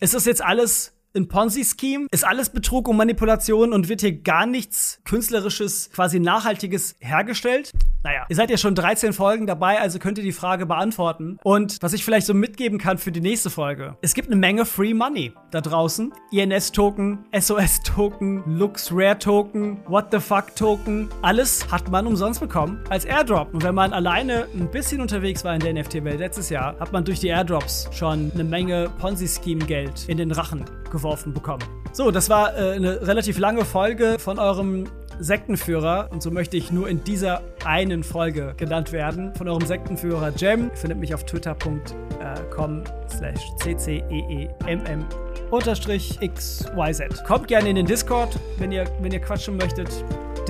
Ist 0.00 0.14
das 0.14 0.24
jetzt 0.24 0.42
alles 0.42 0.99
ein 1.14 1.28
Ponzi-Scheme? 1.28 2.06
Ist 2.10 2.24
alles 2.24 2.50
Betrug 2.50 2.88
und 2.88 2.96
Manipulation 2.96 3.72
und 3.72 3.88
wird 3.88 4.00
hier 4.00 4.12
gar 4.12 4.46
nichts 4.46 5.00
Künstlerisches, 5.04 5.90
quasi 5.92 6.20
Nachhaltiges 6.20 6.96
hergestellt? 7.00 7.72
Naja, 8.02 8.24
ihr 8.28 8.36
seid 8.36 8.50
ja 8.50 8.56
schon 8.56 8.74
13 8.74 9.12
Folgen 9.12 9.46
dabei, 9.46 9.78
also 9.78 9.98
könnt 9.98 10.16
ihr 10.18 10.24
die 10.24 10.32
Frage 10.32 10.64
beantworten. 10.64 11.38
Und 11.42 11.78
was 11.80 11.92
ich 11.92 12.04
vielleicht 12.04 12.26
so 12.26 12.32
mitgeben 12.32 12.78
kann 12.78 12.96
für 12.96 13.12
die 13.12 13.20
nächste 13.20 13.50
Folge. 13.50 13.96
Es 14.00 14.14
gibt 14.14 14.28
eine 14.28 14.36
Menge 14.36 14.64
Free 14.64 14.94
Money 14.94 15.32
da 15.50 15.60
draußen. 15.60 16.12
INS-Token, 16.30 17.26
SOS-Token, 17.38 18.44
Lux 18.46 18.90
Rare-Token, 18.92 19.82
What 19.86 20.06
the 20.12 20.20
Fuck-Token. 20.20 21.08
Alles 21.22 21.70
hat 21.70 21.90
man 21.90 22.06
umsonst 22.06 22.40
bekommen 22.40 22.82
als 22.88 23.04
Airdrop. 23.04 23.52
Und 23.52 23.64
wenn 23.64 23.74
man 23.74 23.92
alleine 23.92 24.46
ein 24.54 24.70
bisschen 24.70 25.00
unterwegs 25.00 25.44
war 25.44 25.54
in 25.54 25.60
der 25.60 25.74
NFT-Welt 25.74 26.20
letztes 26.20 26.48
Jahr, 26.48 26.78
hat 26.78 26.92
man 26.92 27.04
durch 27.04 27.20
die 27.20 27.28
Airdrops 27.28 27.88
schon 27.92 28.30
eine 28.32 28.44
Menge 28.44 28.90
Ponzi-Scheme-Geld 28.98 30.08
in 30.08 30.16
den 30.16 30.32
Rachen 30.32 30.64
geworfen 30.90 31.32
bekommen. 31.32 31.62
So, 31.92 32.10
das 32.10 32.28
war 32.30 32.56
äh, 32.56 32.72
eine 32.72 33.06
relativ 33.06 33.38
lange 33.38 33.64
Folge 33.64 34.18
von 34.18 34.38
eurem 34.38 34.84
Sektenführer. 35.18 36.08
Und 36.10 36.22
so 36.22 36.30
möchte 36.30 36.56
ich 36.56 36.72
nur 36.72 36.88
in 36.88 37.04
dieser 37.04 37.42
einen 37.64 38.02
Folge 38.02 38.54
genannt 38.56 38.92
werden. 38.92 39.34
Von 39.34 39.48
eurem 39.48 39.66
Sektenführer 39.66 40.32
Jem. 40.36 40.70
Ihr 40.70 40.76
findet 40.76 40.98
mich 40.98 41.14
auf 41.14 41.24
twitter.com 41.24 42.84
slash 43.08 43.40
ccEEMM 43.58 45.04
unterstrich 45.50 46.18
xyz. 46.20 47.24
Kommt 47.26 47.48
gerne 47.48 47.70
in 47.70 47.76
den 47.76 47.86
Discord, 47.86 48.38
wenn 48.58 48.72
ihr, 48.72 48.84
wenn 49.00 49.12
ihr 49.12 49.20
quatschen 49.20 49.56
möchtet. 49.56 49.88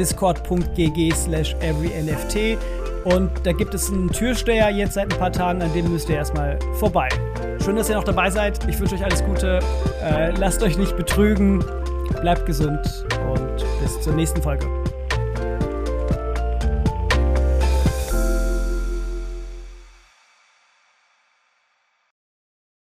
discord.gg 0.00 1.14
slash 1.14 1.54
everynft. 1.60 2.58
Und 3.04 3.30
da 3.44 3.52
gibt 3.52 3.74
es 3.74 3.90
einen 3.90 4.10
Türsteher 4.10 4.70
jetzt 4.70 4.94
seit 4.94 5.12
ein 5.12 5.18
paar 5.18 5.32
Tagen, 5.32 5.62
an 5.62 5.72
dem 5.74 5.92
müsst 5.92 6.08
ihr 6.08 6.16
erstmal 6.16 6.58
vorbei. 6.78 7.08
Schön, 7.62 7.76
dass 7.76 7.90
ihr 7.90 7.96
noch 7.96 8.04
dabei 8.04 8.30
seid. 8.30 8.58
Ich 8.68 8.78
wünsche 8.80 8.94
euch 8.94 9.04
alles 9.04 9.22
Gute. 9.24 9.60
Äh, 10.02 10.30
lasst 10.32 10.62
euch 10.62 10.78
nicht 10.78 10.96
betrügen. 10.96 11.62
Bleibt 12.20 12.46
gesund 12.46 12.80
und 13.32 13.64
bis 13.82 14.00
zur 14.00 14.14
nächsten 14.14 14.42
Folge. 14.42 14.66